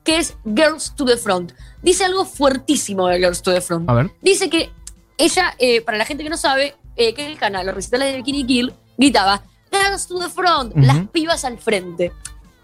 que 0.03 0.17
es 0.17 0.35
Girls 0.45 0.93
to 0.95 1.05
the 1.05 1.17
Front. 1.17 1.53
Dice 1.81 2.03
algo 2.05 2.23
fuertísimo 2.25 3.07
de 3.07 3.17
Girls 3.17 3.41
to 3.41 3.51
the 3.51 3.61
Front. 3.61 3.89
A 3.89 3.93
ver. 3.93 4.11
Dice 4.21 4.47
que 4.49 4.69
ella, 5.17 5.55
eh, 5.57 5.81
para 5.81 5.97
la 5.97 6.05
gente 6.05 6.23
que 6.23 6.29
no 6.29 6.37
sabe, 6.37 6.75
eh, 6.95 7.13
que 7.15 7.25
el 7.25 7.37
canal, 7.39 7.65
los 7.65 7.73
recitales 7.73 8.11
de 8.11 8.17
Bikini 8.17 8.45
Kill, 8.45 8.73
gritaba 8.97 9.41
Girls 9.71 10.05
to 10.07 10.19
the 10.19 10.29
Front, 10.29 10.73
Ujú. 10.75 10.85
las 10.85 11.07
pibas 11.09 11.43
al 11.45 11.57
frente. 11.57 12.11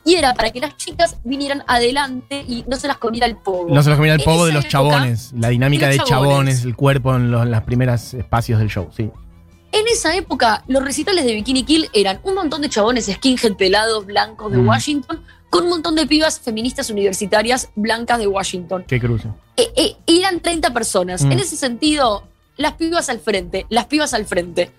Y 0.06 0.16
era 0.16 0.34
para 0.36 0.52
que 0.52 0.60
las 0.60 0.78
chicas 0.78 1.18
vinieran 1.24 1.64
adelante 1.68 2.46
y 2.48 2.64
no 2.68 2.78
se 2.78 2.88
las 2.88 2.98
comiera 2.98 3.26
el 3.26 3.38
pogo. 3.38 3.74
No 3.74 3.82
se 3.82 3.90
los 3.90 3.98
comía 3.98 4.14
el 4.14 4.22
En 4.22 4.26
pogo 4.26 4.46
de 4.46 4.54
los 4.54 4.66
época, 4.66 4.72
chabones. 4.72 5.34
La 5.36 5.50
dinámica 5.50 5.88
de 5.90 5.98
chabones, 5.98 6.10
chabones. 6.10 6.64
el 6.66 6.76
cuerpo 6.76 7.16
en 7.16 7.32
los, 7.32 7.48
las 7.48 7.64
primeras 7.64 8.14
espacios 8.14 8.60
del 8.60 8.70
show, 8.70 8.90
sí. 8.96 9.10
En 9.72 9.88
esa 9.92 10.16
época, 10.16 10.64
los 10.68 10.84
recitales 10.84 11.26
de 11.26 11.34
Bikini 11.34 11.64
Kill 11.64 11.90
eran 11.92 12.20
un 12.24 12.36
montón 12.36 12.62
de 12.62 12.70
chabones 12.70 13.08
skinhead 13.08 13.56
pelados, 13.56 14.06
blancos 14.06 14.52
de 14.52 14.60
Mm. 14.60 14.68
Washington, 14.68 15.22
con 15.50 15.64
un 15.64 15.70
montón 15.70 15.96
de 15.96 16.06
pibas 16.06 16.40
feministas 16.40 16.90
universitarias 16.90 17.70
blancas 17.76 18.20
de 18.20 18.28
Washington. 18.28 18.86
Qué 18.88 19.00
cruce. 19.00 19.28
Eh, 19.58 19.72
eh, 19.76 19.96
eran 20.08 20.40
30 20.40 20.72
personas. 20.72 21.24
Mm. 21.24 21.32
En 21.32 21.40
ese 21.40 21.58
sentido, 21.58 22.24
las 22.58 22.74
pibas 22.74 23.10
al 23.10 23.20
frente, 23.20 23.66
las 23.70 23.86
pibas 23.88 24.14
al 24.14 24.26
frente. 24.26 24.72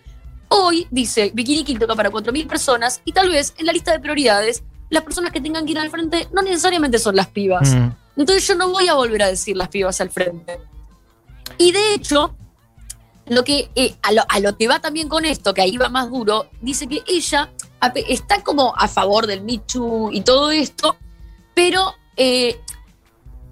Hoy, 0.48 0.86
dice, 0.90 1.30
Bikini 1.34 1.64
Kill 1.64 1.78
toca 1.78 1.94
para 1.96 2.10
4.000 2.10 2.46
personas 2.46 3.02
y 3.04 3.12
tal 3.12 3.28
vez 3.28 3.54
en 3.58 3.66
la 3.66 3.72
lista 3.72 3.90
de 3.92 3.98
prioridades, 3.98 4.62
las 4.90 5.02
personas 5.02 5.32
que 5.32 5.40
tengan 5.40 5.64
que 5.66 5.72
ir 5.72 5.78
al 5.78 5.90
frente 5.90 6.28
no 6.32 6.42
necesariamente 6.42 6.98
son 6.98 7.16
las 7.16 7.26
pibas. 7.28 7.74
Mm. 7.74 7.90
Entonces 8.18 8.46
yo 8.46 8.54
no 8.54 8.70
voy 8.70 8.88
a 8.88 8.94
volver 8.94 9.22
a 9.22 9.28
decir 9.28 9.56
las 9.56 9.68
pibas 9.68 10.00
al 10.00 10.10
frente. 10.10 10.60
Y 11.58 11.72
de 11.72 11.94
hecho, 11.94 12.34
lo 13.26 13.44
que 13.44 13.70
eh, 13.74 13.94
a, 14.02 14.12
lo, 14.12 14.22
a 14.28 14.40
lo 14.40 14.56
que 14.56 14.68
va 14.68 14.80
también 14.80 15.08
con 15.08 15.24
esto, 15.24 15.52
que 15.54 15.62
ahí 15.62 15.76
va 15.76 15.88
más 15.88 16.10
duro, 16.10 16.48
dice 16.60 16.86
que 16.86 17.02
ella 17.06 17.50
está 18.08 18.42
como 18.42 18.74
a 18.76 18.88
favor 18.88 19.26
del 19.26 19.44
Too 19.60 20.10
y 20.12 20.20
todo 20.22 20.50
esto, 20.50 20.96
pero 21.54 21.94
eh, 22.16 22.58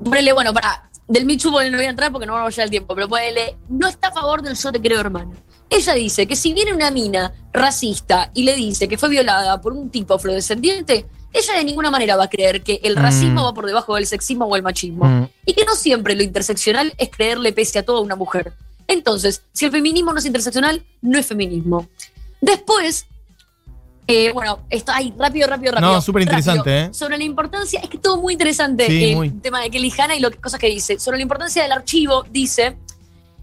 ponele, 0.02 0.32
bueno, 0.32 0.52
para 0.52 0.90
del 1.06 1.26
ponele, 1.26 1.70
no 1.70 1.76
voy 1.78 1.86
a 1.86 1.90
entrar 1.90 2.10
porque 2.10 2.26
no 2.26 2.32
vamos 2.32 2.48
a 2.48 2.50
llegar 2.50 2.64
el 2.64 2.70
tiempo, 2.70 2.94
pero 2.94 3.08
ponele, 3.08 3.56
no 3.68 3.88
está 3.88 4.08
a 4.08 4.12
favor 4.12 4.42
del 4.42 4.56
yo 4.56 4.72
te 4.72 4.80
creo 4.80 5.00
hermano. 5.00 5.32
Ella 5.68 5.94
dice 5.94 6.26
que 6.26 6.36
si 6.36 6.52
viene 6.52 6.72
una 6.72 6.90
mina 6.90 7.32
racista 7.52 8.30
y 8.34 8.44
le 8.44 8.54
dice 8.54 8.86
que 8.86 8.96
fue 8.96 9.08
violada 9.08 9.60
por 9.60 9.72
un 9.72 9.90
tipo 9.90 10.14
afrodescendiente, 10.14 11.06
ella 11.34 11.54
de 11.54 11.64
ninguna 11.64 11.90
manera 11.90 12.16
va 12.16 12.24
a 12.24 12.28
creer 12.30 12.62
que 12.62 12.80
el 12.82 12.94
Mm. 12.96 13.02
racismo 13.02 13.44
va 13.44 13.52
por 13.52 13.66
debajo 13.66 13.94
del 13.96 14.06
sexismo 14.06 14.46
o 14.46 14.56
el 14.56 14.62
machismo. 14.62 15.04
Mm. 15.04 15.28
Y 15.46 15.52
que 15.52 15.64
no 15.66 15.74
siempre 15.74 16.14
lo 16.14 16.22
interseccional 16.22 16.94
es 16.96 17.10
creerle 17.10 17.52
pese 17.52 17.78
a 17.80 17.84
todo 17.84 17.98
a 17.98 18.00
una 18.00 18.16
mujer. 18.16 18.52
Entonces, 18.86 19.42
si 19.52 19.64
el 19.66 19.70
feminismo 19.70 20.12
no 20.12 20.18
es 20.18 20.24
interseccional, 20.26 20.82
no 21.02 21.18
es 21.18 21.26
feminismo. 21.26 21.88
Después, 22.40 23.06
eh, 24.06 24.32
bueno, 24.32 24.60
esto, 24.68 24.92
ay, 24.94 25.14
rápido, 25.18 25.48
rápido, 25.48 25.72
rápido. 25.72 25.92
No, 25.92 26.00
súper 26.02 26.22
interesante. 26.22 26.80
¿eh? 26.82 26.88
Sobre 26.94 27.16
la 27.16 27.24
importancia, 27.24 27.80
es 27.80 27.88
que 27.88 27.96
todo 27.98 28.18
muy 28.18 28.34
interesante 28.34 28.86
Sí, 28.86 29.04
eh, 29.12 29.16
muy. 29.16 29.28
el 29.28 29.40
tema 29.40 29.60
de 29.62 29.70
Kelly 29.70 29.92
Hanna 29.96 30.14
y 30.16 30.20
lo 30.20 30.30
que, 30.30 30.36
cosas 30.38 30.60
que 30.60 30.66
dice. 30.68 30.98
Sobre 30.98 31.16
la 31.16 31.22
importancia 31.22 31.62
del 31.62 31.72
archivo, 31.72 32.24
dice 32.30 32.76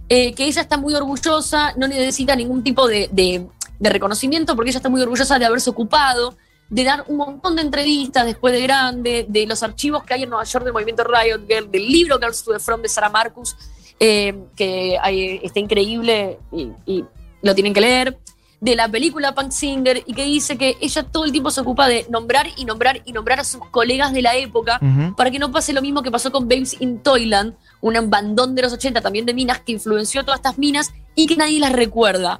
eh, 0.10 0.34
que 0.34 0.45
ella 0.45 0.62
está 0.62 0.77
muy 0.77 0.93
orgullosa, 0.93 1.73
no 1.77 1.88
necesita 1.88 2.36
ningún 2.36 2.63
tipo 2.63 2.88
de, 2.88 3.10
de- 3.12 3.47
de 3.80 3.89
reconocimiento 3.89 4.56
porque 4.56 4.69
ella 4.69 4.77
está 4.77 4.89
muy 4.89 5.01
orgullosa 5.01 5.39
de 5.39 5.45
haberse 5.45 5.69
ocupado, 5.71 6.36
de 6.71 6.84
dar 6.86 7.03
un 7.07 7.17
montón 7.17 7.55
de 7.55 7.62
entrevistas 7.62 8.25
después 8.25 8.53
de 8.53 8.62
grande, 8.62 9.25
de 9.27 9.45
los 9.45 9.62
archivos 9.62 10.03
que 10.03 10.13
hay 10.15 10.23
en 10.23 10.29
Nueva 10.29 10.45
York 10.45 10.63
del 10.63 10.73
movimiento 10.73 11.03
Riot 11.03 11.41
Girl, 11.47 11.69
del 11.69 11.86
libro 11.88 12.17
Girls 12.17 12.43
to 12.43 12.53
the 12.53 12.60
Front 12.60 12.81
de 12.84 12.89
Sarah 12.89 13.10
Marcus, 13.10 13.55
eh, 13.99 14.34
que 14.55 14.97
hay- 15.01 15.39
está 15.43 15.60
increíble 15.60 16.39
y, 16.51 16.69
y 16.86 17.05
lo 17.43 17.53
tienen 17.53 17.73
que 17.73 17.81
leer, 17.81 18.17
de 18.62 18.75
la 18.75 18.88
película 18.88 19.34
Punk 19.34 19.51
Singer 19.51 20.03
y 20.05 20.13
que 20.13 20.23
dice 20.23 20.55
que 20.57 20.77
ella 20.81 21.01
todo 21.03 21.25
el 21.25 21.31
tiempo 21.31 21.49
se 21.51 21.62
ocupa 21.62 21.88
de 21.88 22.05
nombrar 22.10 22.47
y 22.55 22.63
nombrar 22.63 23.01
y 23.05 23.12
nombrar 23.12 23.39
a 23.39 23.43
sus 23.43 23.65
colegas 23.69 24.13
de 24.13 24.21
la 24.21 24.36
época 24.36 24.79
para 25.17 25.31
que 25.31 25.39
no 25.39 25.51
pase 25.51 25.73
lo 25.73 25.81
mismo 25.81 26.03
que 26.03 26.12
pasó 26.12 26.31
con 26.31 26.47
Babes 26.47 26.77
in 26.79 26.99
Toyland, 26.99 27.55
un 27.81 28.10
bandón 28.10 28.53
de 28.55 28.62
los 28.62 28.71
80 28.73 29.01
también 29.01 29.25
de 29.25 29.34
minas 29.34 29.60
que 29.62 29.71
influenció 29.73 30.21
a 30.21 30.23
todas 30.23 30.39
estas 30.39 30.57
minas 30.60 30.93
y 31.15 31.25
que 31.25 31.36
nadie 31.36 31.60
las 31.60 31.73
recuerda. 31.73 32.39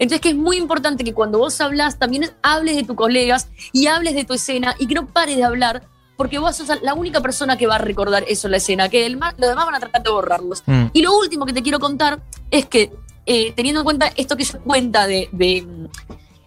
Entonces 0.00 0.22
que 0.22 0.30
es 0.30 0.34
muy 0.34 0.56
importante 0.56 1.04
que 1.04 1.12
cuando 1.12 1.38
vos 1.38 1.60
hablas 1.60 1.98
también 1.98 2.30
hables 2.42 2.74
de 2.74 2.84
tus 2.84 2.96
colegas 2.96 3.48
y 3.72 3.86
hables 3.86 4.14
de 4.14 4.24
tu 4.24 4.32
escena 4.32 4.74
y 4.78 4.86
que 4.86 4.94
no 4.94 5.06
pares 5.06 5.36
de 5.36 5.44
hablar 5.44 5.82
porque 6.16 6.38
vos 6.38 6.56
sos 6.56 6.68
la 6.82 6.94
única 6.94 7.20
persona 7.20 7.56
que 7.56 7.66
va 7.66 7.76
a 7.76 7.78
recordar 7.78 8.24
eso 8.26 8.46
en 8.46 8.52
la 8.52 8.56
escena, 8.56 8.88
que 8.88 9.06
el 9.06 9.12
los 9.12 9.48
demás 9.48 9.66
van 9.66 9.74
a 9.74 9.80
tratar 9.80 10.02
de 10.02 10.10
borrarlos. 10.10 10.62
Mm. 10.66 10.86
Y 10.94 11.02
lo 11.02 11.16
último 11.16 11.46
que 11.46 11.52
te 11.52 11.62
quiero 11.62 11.78
contar 11.78 12.22
es 12.50 12.66
que, 12.66 12.92
eh, 13.26 13.52
teniendo 13.52 13.80
en 13.80 13.84
cuenta 13.84 14.10
esto 14.16 14.36
que 14.36 14.42
ella 14.42 14.58
cuenta 14.60 15.06
de, 15.06 15.28
de, 15.32 15.66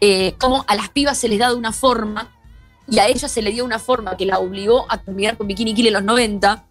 eh, 0.02 0.36
cómo 0.40 0.66
a 0.68 0.76
las 0.76 0.90
pibas 0.90 1.18
se 1.18 1.28
les 1.28 1.40
da 1.40 1.50
de 1.50 1.56
una 1.56 1.72
forma 1.72 2.32
y 2.88 3.00
a 3.00 3.08
ella 3.08 3.28
se 3.28 3.42
le 3.42 3.52
dio 3.52 3.66
una 3.66 3.80
forma 3.80 4.18
que 4.18 4.26
la 4.26 4.40
obligó 4.40 4.86
a 4.90 4.98
terminar 4.98 5.38
con 5.38 5.48
Bikini 5.48 5.74
Kill 5.74 5.88
en 5.88 5.94
los 5.94 6.04
90, 6.04 6.66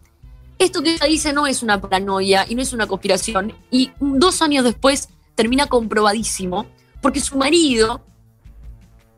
esto 0.59 0.83
que 0.83 0.95
ella 0.95 1.07
dice 1.07 1.33
no 1.33 1.47
es 1.47 1.63
una 1.63 1.81
paranoia 1.81 2.45
y 2.49 2.55
no 2.55 2.63
es 2.63 2.73
una 2.73 2.87
conspiración. 2.87 3.53
Y 3.71 3.91
dos 4.01 4.43
años 4.43 4.65
después 4.65 5.09
termina 5.35 5.67
comprobadísimo, 5.67 6.67
porque 7.01 7.21
su 7.21 7.37
marido, 7.37 8.01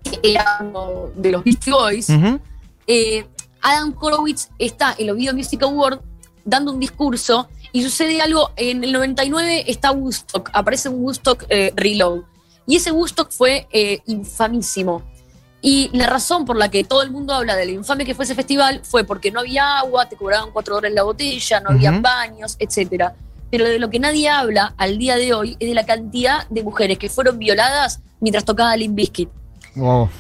que 0.03 0.21
era 0.23 0.59
uno 0.61 1.11
de 1.15 1.33
los 1.33 1.45
Beastie 1.45 1.73
Boys, 1.73 2.09
Ujú. 2.11 2.41
eh, 2.87 3.27
Adam 3.63 3.95
Horowitz 3.99 4.49
está 4.59 4.95
en 4.99 5.07
los 5.07 5.17
Video 5.17 5.35
Music 5.35 5.63
Awards 5.63 6.01
dando 6.45 6.73
un 6.73 6.81
discurso 6.81 7.49
y 7.73 7.83
sucede 7.83 8.21
algo, 8.21 8.51
en 8.57 8.85
el 8.85 8.93
99 8.93 9.65
está 9.67 9.91
Woodstock, 9.91 10.51
aparece 10.53 10.89
un 10.89 11.03
Woodstock 11.03 11.45
eh, 11.49 11.73
Reload. 11.75 12.23
Y 12.67 12.77
ese 12.77 12.93
Woodstock 12.93 13.31
fue 13.31 13.67
eh, 13.73 14.01
infamísimo. 14.07 15.03
Y 15.61 15.91
la 15.97 16.07
razón 16.07 16.45
por 16.45 16.57
la 16.57 16.71
que 16.71 16.85
todo 16.85 17.03
el 17.03 17.11
mundo 17.11 17.33
habla 17.35 17.57
de 17.57 17.65
lo 17.65 17.73
infame 17.73 18.05
que 18.05 18.15
fue 18.15 18.27
ese 18.27 18.35
festival 18.35 18.83
fue 18.85 19.05
porque 19.05 19.31
no 19.31 19.41
había 19.41 19.79
agua, 19.79 20.07
te 20.09 20.15
cobraban 20.17 20.51
cuatro 20.53 20.75
dólares 20.75 20.95
la 20.95 21.03
botella, 21.05 21.61
no 21.61 21.71
había 21.71 21.91
Ujú. 21.91 22.03
baños, 22.03 22.57
etcétera. 22.59 23.17
Pero 23.57 23.67
de 23.69 23.79
lo 23.79 23.89
que 23.89 24.01
nadie 24.01 24.29
habla 24.29 24.75
al 24.79 24.99
día 24.99 25.15
de 25.15 25.33
hoy 25.33 25.57
es 25.61 25.69
de 25.69 25.75
la 25.77 25.87
cantidad 25.87 26.45
de 26.49 26.65
mujeres 26.65 26.99
que 26.99 27.09
fueron 27.09 27.39
violadas 27.39 28.01
mientras 28.19 28.45
tocaba 28.45 28.77
Limp 28.77 28.97
Bizkit. 28.97 29.29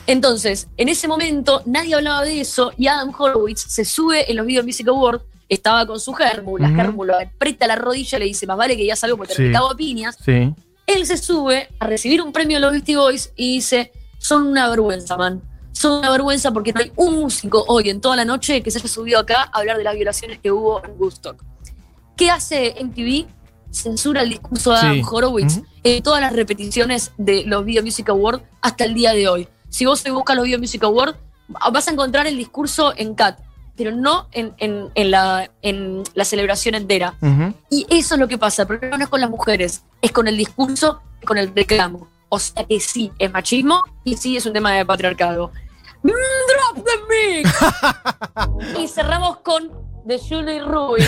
Entonces, 0.07 0.69
en 0.77 0.89
ese 0.89 1.09
momento 1.09 1.61
nadie 1.67 1.97
hablaba 1.97 2.23
de 2.23 2.41
eso 2.41 2.71
y 2.79 2.87
Adam 2.87 3.13
Horowitz 3.19 3.65
se 3.67 3.85
sube 3.85 4.31
en 4.31 4.37
los 4.37 4.47
Video 4.47 4.63
Music 4.63 4.87
Awards, 4.87 5.25
estaba 5.49 5.85
con 5.85 5.99
su 5.99 6.13
germu, 6.13 6.59
la 6.59 6.69
germu 6.69 7.03
lo 7.03 7.19
aprieta 7.19 7.67
la 7.67 7.75
rodilla 7.75 8.19
y 8.19 8.21
le 8.21 8.27
dice, 8.27 8.47
más 8.47 8.57
vale 8.57 8.77
que 8.77 8.83
digas 8.83 9.03
algo 9.03 9.17
porque 9.17 9.35
te 9.35 9.49
Sí. 9.49 9.53
cago 9.53 9.73
a 9.73 9.77
piñas. 9.77 10.17
sí. 10.25 10.55
Él 10.87 11.05
se 11.05 11.17
sube 11.17 11.67
a 11.81 11.89
recibir 11.89 12.23
un 12.23 12.31
premio 12.31 12.59
de 12.59 12.61
los 12.61 12.71
Beastie 12.71 12.97
Boys 12.97 13.33
y 13.35 13.55
dice, 13.55 13.91
son 14.19 14.47
una 14.47 14.69
vergüenza, 14.69 15.17
man. 15.17 15.43
Son 15.73 15.99
una 15.99 16.11
vergüenza 16.13 16.53
porque 16.53 16.73
no 16.73 16.79
hay 16.83 16.93
un 16.95 17.19
músico 17.19 17.65
hoy 17.67 17.89
en 17.91 18.01
toda 18.01 18.15
la 18.15 18.25
noche 18.25 18.63
que 18.63 18.71
se 18.71 18.79
haya 18.79 18.87
subido 18.89 19.19
acá 19.19 19.51
a 19.53 19.59
hablar 19.59 19.77
de 19.77 19.83
las 19.83 19.97
violaciones 19.97 20.39
que 20.39 20.53
hubo 20.53 20.85
en 20.85 20.93
Woodstock. 20.97 21.43
¿Qué 22.17 22.31
hace 22.31 22.75
MTV? 22.83 23.27
Censura 23.71 24.23
el 24.23 24.31
discurso 24.31 24.71
de 24.73 24.77
Adam 24.79 24.95
Sí. 24.95 25.03
Horowitz 25.11 25.61
en 25.83 26.03
todas 26.03 26.21
las 26.21 26.33
repeticiones 26.33 27.13
de 27.19 27.45
los 27.45 27.65
Video 27.65 27.83
Music 27.83 28.09
Awards 28.09 28.43
hasta 28.63 28.85
el 28.85 28.95
día 28.95 29.13
de 29.13 29.29
hoy. 29.29 29.49
Si 29.69 29.85
vos 29.85 30.03
buscas 30.13 30.37
los 30.37 30.45
Video 30.45 30.59
Music 30.61 30.83
Awards, 30.85 31.19
vas 31.73 31.89
a 31.89 31.91
encontrar 31.91 32.27
el 32.29 32.37
discurso 32.37 32.93
en 32.97 33.15
CAT, 33.17 33.41
pero 33.77 33.91
no 33.91 34.29
en, 34.31 34.55
en- 34.59 34.91
en 34.95 35.11
la, 35.11 35.51
en 35.63 36.05
la 36.15 36.25
celebración 36.25 36.77
entera. 36.77 37.15
Y 37.69 37.85
eso 37.91 38.15
es 38.15 38.21
lo 38.21 38.29
que 38.29 38.39
pasa. 38.39 38.63
El 38.63 38.69
problema 38.69 38.97
no 38.97 39.05
es 39.05 39.11
con 39.11 39.21
las 39.21 39.31
mujeres, 39.31 39.83
es 40.01 40.13
con 40.13 40.29
el 40.29 40.37
discurso, 40.37 41.01
con 41.27 41.37
el 41.37 41.53
reclamo. 41.55 42.09
O 42.29 42.39
sea 42.39 42.65
que 42.65 42.79
sí, 42.79 43.11
es 43.19 43.33
machismo 43.33 43.83
y 44.05 44.17
sí 44.17 44.37
es 44.37 44.47
un 44.47 44.53
tema 44.53 44.73
de 44.73 44.87
patriarcado. 44.87 45.51
Drop 46.03 46.85
the 46.85 47.43
mic. 47.43 48.79
y 48.79 48.87
cerramos 48.89 49.39
con 49.39 49.71
The 50.07 50.19
Julie 50.19 50.61
Rubin, 50.61 51.07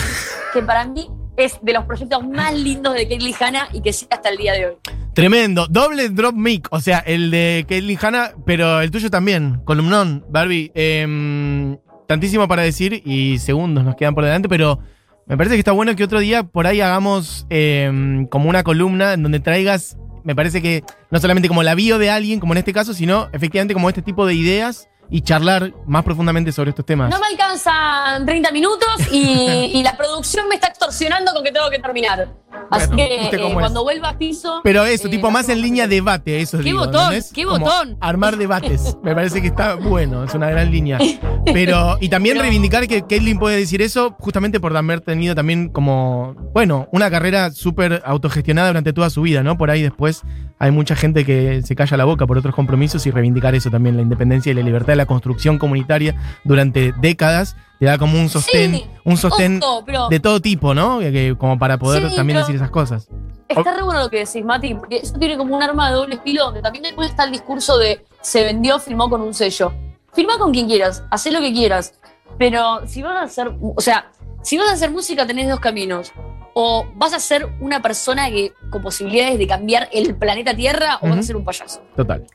que 0.53 0.61
para 0.61 0.85
mí 0.85 1.09
es 1.35 1.59
de 1.61 1.73
los 1.73 1.85
proyectos 1.85 2.27
más 2.27 2.53
lindos 2.53 2.95
de 2.95 3.07
Kelly 3.07 3.35
Hanna 3.39 3.69
y 3.71 3.81
que 3.81 3.93
sigue 3.93 4.09
hasta 4.11 4.29
el 4.29 4.37
día 4.37 4.53
de 4.53 4.67
hoy. 4.67 4.73
Tremendo. 5.13 5.67
Doble 5.67 6.09
drop 6.09 6.35
mic. 6.35 6.67
O 6.71 6.79
sea, 6.79 6.99
el 6.99 7.31
de 7.31 7.65
Caitlyn 7.67 7.97
Hanna, 8.01 8.31
pero 8.45 8.81
el 8.81 8.91
tuyo 8.91 9.09
también. 9.09 9.61
Columnón, 9.65 10.25
Barbie. 10.29 10.71
Em, 10.75 11.77
tantísimo 12.07 12.47
para 12.47 12.61
decir 12.61 13.01
y 13.05 13.37
segundos 13.39 13.83
nos 13.83 13.95
quedan 13.95 14.15
por 14.15 14.23
delante, 14.23 14.49
pero 14.49 14.79
me 15.25 15.35
parece 15.35 15.55
que 15.55 15.59
está 15.59 15.71
bueno 15.73 15.95
que 15.95 16.03
otro 16.03 16.19
día 16.19 16.43
por 16.43 16.67
ahí 16.67 16.81
hagamos 16.81 17.45
em, 17.49 18.27
como 18.27 18.49
una 18.49 18.63
columna 18.63 19.13
en 19.13 19.23
donde 19.23 19.39
traigas, 19.39 19.97
me 20.23 20.35
parece 20.35 20.61
que 20.61 20.83
no 21.11 21.19
solamente 21.19 21.49
como 21.49 21.63
la 21.63 21.75
bio 21.75 21.97
de 21.97 22.09
alguien, 22.09 22.39
como 22.39 22.53
en 22.53 22.59
este 22.59 22.71
caso, 22.71 22.93
sino 22.93 23.27
efectivamente 23.33 23.73
como 23.73 23.89
este 23.89 24.01
tipo 24.01 24.25
de 24.25 24.35
ideas 24.35 24.87
y 25.09 25.21
charlar 25.21 25.73
más 25.85 26.03
profundamente 26.03 26.51
sobre 26.51 26.71
estos 26.71 26.85
temas. 26.85 27.09
No 27.09 27.19
me 27.19 27.27
alcanzan 27.27 28.25
30 28.25 28.51
minutos 28.51 28.89
y, 29.11 29.71
y 29.73 29.83
la 29.83 29.95
producción 29.95 30.47
me 30.47 30.55
está 30.55 30.67
extorsionando 30.67 31.33
con 31.33 31.43
que 31.43 31.51
tengo 31.51 31.69
que 31.69 31.79
terminar. 31.79 32.27
Así 32.69 32.87
Bueno, 32.87 33.29
que 33.29 33.35
eh, 33.37 33.53
cuando 33.53 33.83
vuelva 33.83 34.09
a 34.09 34.17
piso. 34.17 34.61
Pero 34.63 34.85
eso, 34.85 35.07
eh, 35.07 35.11
tipo 35.11 35.31
más 35.31 35.47
en 35.49 35.61
línea 35.61 35.87
debate, 35.87 36.41
eso 36.41 36.57
¡Qué 36.57 36.65
digo, 36.65 36.79
botón! 36.79 37.13
¡Qué 37.33 37.43
Como 37.45 37.59
botón! 37.59 37.97
Armar 38.01 38.37
debates. 38.37 38.97
Me 39.03 39.15
parece 39.15 39.41
que 39.41 39.47
está 39.47 39.75
bueno, 39.75 40.23
es 40.23 40.33
una 40.33 40.49
gran 40.49 40.71
línea. 40.71 40.99
Pero, 41.45 41.97
y 42.01 42.09
también 42.09 42.35
Pero- 42.35 42.43
reivindicar 42.43 42.87
que 42.87 43.03
Caitlyn 43.03 43.39
puede 43.39 43.57
decir 43.57 43.81
eso 43.81 44.15
justamente 44.19 44.59
por 44.59 44.75
haber 44.75 45.01
tenido 45.01 45.35
también 45.35 45.69
como, 45.69 46.35
bueno, 46.53 46.87
una 46.91 47.09
carrera 47.09 47.51
súper 47.51 48.01
autogestionada 48.05 48.67
durante 48.69 48.93
toda 48.93 49.09
su 49.09 49.21
vida, 49.21 49.43
¿no? 49.43 49.57
Por 49.57 49.71
ahí 49.71 49.81
después 49.81 50.23
hay 50.59 50.71
mucha 50.71 50.95
gente 50.95 51.23
que 51.25 51.61
se 51.63 51.75
calla 51.75 51.97
la 51.97 52.05
boca 52.05 52.25
por 52.27 52.37
otros 52.37 52.53
compromisos 52.55 53.05
y 53.05 53.11
reivindicar 53.11 53.55
eso 53.55 53.69
también, 53.69 53.95
la 53.95 54.01
independencia 54.01 54.51
y 54.51 54.55
la 54.55 54.61
libertad 54.61 54.87
de 54.93 54.95
la 54.97 55.05
construcción 55.05 55.57
comunitaria 55.57 56.15
durante 56.43 56.93
décadas, 56.99 57.55
te 57.79 57.85
da 57.85 57.97
como 57.97 58.19
un 58.19 58.29
sostén, 58.29 58.75
Sí, 58.75 58.85
un 59.03 59.17
sostén 59.17 59.59
Ojo, 59.63 60.09
de 60.09 60.19
todo 60.19 60.39
tipo, 60.41 60.73
¿no? 60.73 60.99
Que- 60.99 61.11
que- 61.11 61.35
como 61.37 61.57
para 61.59 61.77
poder 61.77 62.09
Sí, 62.09 62.15
también 62.15 62.39
decir 62.39 62.55
esas 62.55 62.69
cosas. 62.71 63.07
está 63.47 63.75
re 63.75 63.83
bueno 63.83 64.01
lo 64.01 64.09
que 64.09 64.19
decís, 64.25 64.43
Mati, 64.43 64.73
porque 64.75 64.97
eso 64.97 65.13
tiene 65.17 65.37
como 65.37 65.55
un 65.55 65.63
arma 65.63 65.89
de 65.89 65.95
doble 65.95 66.19
filo, 66.23 66.45
donde 66.45 66.61
también 66.61 66.83
después 66.83 67.09
está 67.09 67.23
el 67.23 67.31
discurso 67.31 67.77
de 67.77 68.05
se 68.21 68.43
vendió, 68.43 68.79
filmó 68.79 69.09
con 69.09 69.21
un 69.21 69.33
sello. 69.33 69.73
Filmá 70.13 70.37
con 70.37 70.51
quien 70.51 70.67
quieras, 70.67 71.03
haz 71.11 71.25
lo 71.31 71.39
que 71.39 71.53
quieras. 71.53 71.93
Pero 72.37 72.85
si 72.87 73.01
vas 73.01 73.15
a 73.15 73.21
hacer, 73.23 73.55
o 73.61 73.79
sea, 73.81 74.11
si 74.41 74.57
vas 74.57 74.69
a 74.69 74.73
hacer 74.73 74.91
música 74.91 75.25
tenés 75.25 75.49
dos 75.49 75.59
caminos. 75.59 76.11
O 76.59 76.87
vas 76.95 77.13
a 77.13 77.19
ser 77.19 77.47
una 77.59 77.83
persona 77.83 78.29
que 78.31 78.51
con 78.71 78.81
posibilidades 78.81 79.37
de 79.37 79.45
cambiar 79.45 79.89
el 79.93 80.15
planeta 80.15 80.55
Tierra, 80.55 80.97
o 81.01 81.07
vas 81.09 81.19
a 81.19 81.23
ser 81.23 81.35
un 81.35 81.45
payaso. 81.45 81.81
Total. 81.95 82.25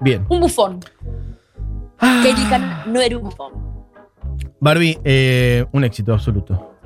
Bien. 0.00 0.26
Un 0.28 0.40
bufón. 0.40 0.80
Ah. 2.00 2.20
Kelly 2.22 2.42
Hanna 2.52 2.84
no 2.86 3.00
era 3.00 3.16
un 3.16 3.22
bufón. 3.24 3.69
Barbie, 4.60 4.98
eh, 5.04 5.64
un 5.72 5.84
éxito 5.84 6.12
absoluto. 6.12 6.76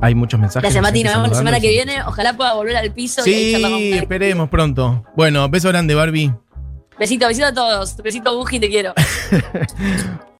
Hay 0.00 0.14
muchos 0.14 0.38
mensajes. 0.38 0.62
Gracias, 0.62 0.82
Mati. 0.82 1.02
Nos 1.02 1.14
vemos 1.14 1.28
la 1.30 1.34
semana 1.36 1.60
que 1.60 1.68
viene. 1.68 2.02
Ojalá 2.02 2.36
pueda 2.36 2.52
volver 2.54 2.76
al 2.76 2.92
piso 2.92 3.22
Sí, 3.22 3.92
esperemos 3.94 4.48
pronto. 4.48 5.04
Bueno, 5.16 5.48
beso 5.48 5.68
grande, 5.68 5.94
Barbie. 5.94 6.32
Besito, 6.98 7.26
besito 7.26 7.46
a 7.46 7.54
todos. 7.54 7.96
Besito, 7.96 8.36
Buji, 8.36 8.60
te 8.60 8.68
quiero. 8.68 8.92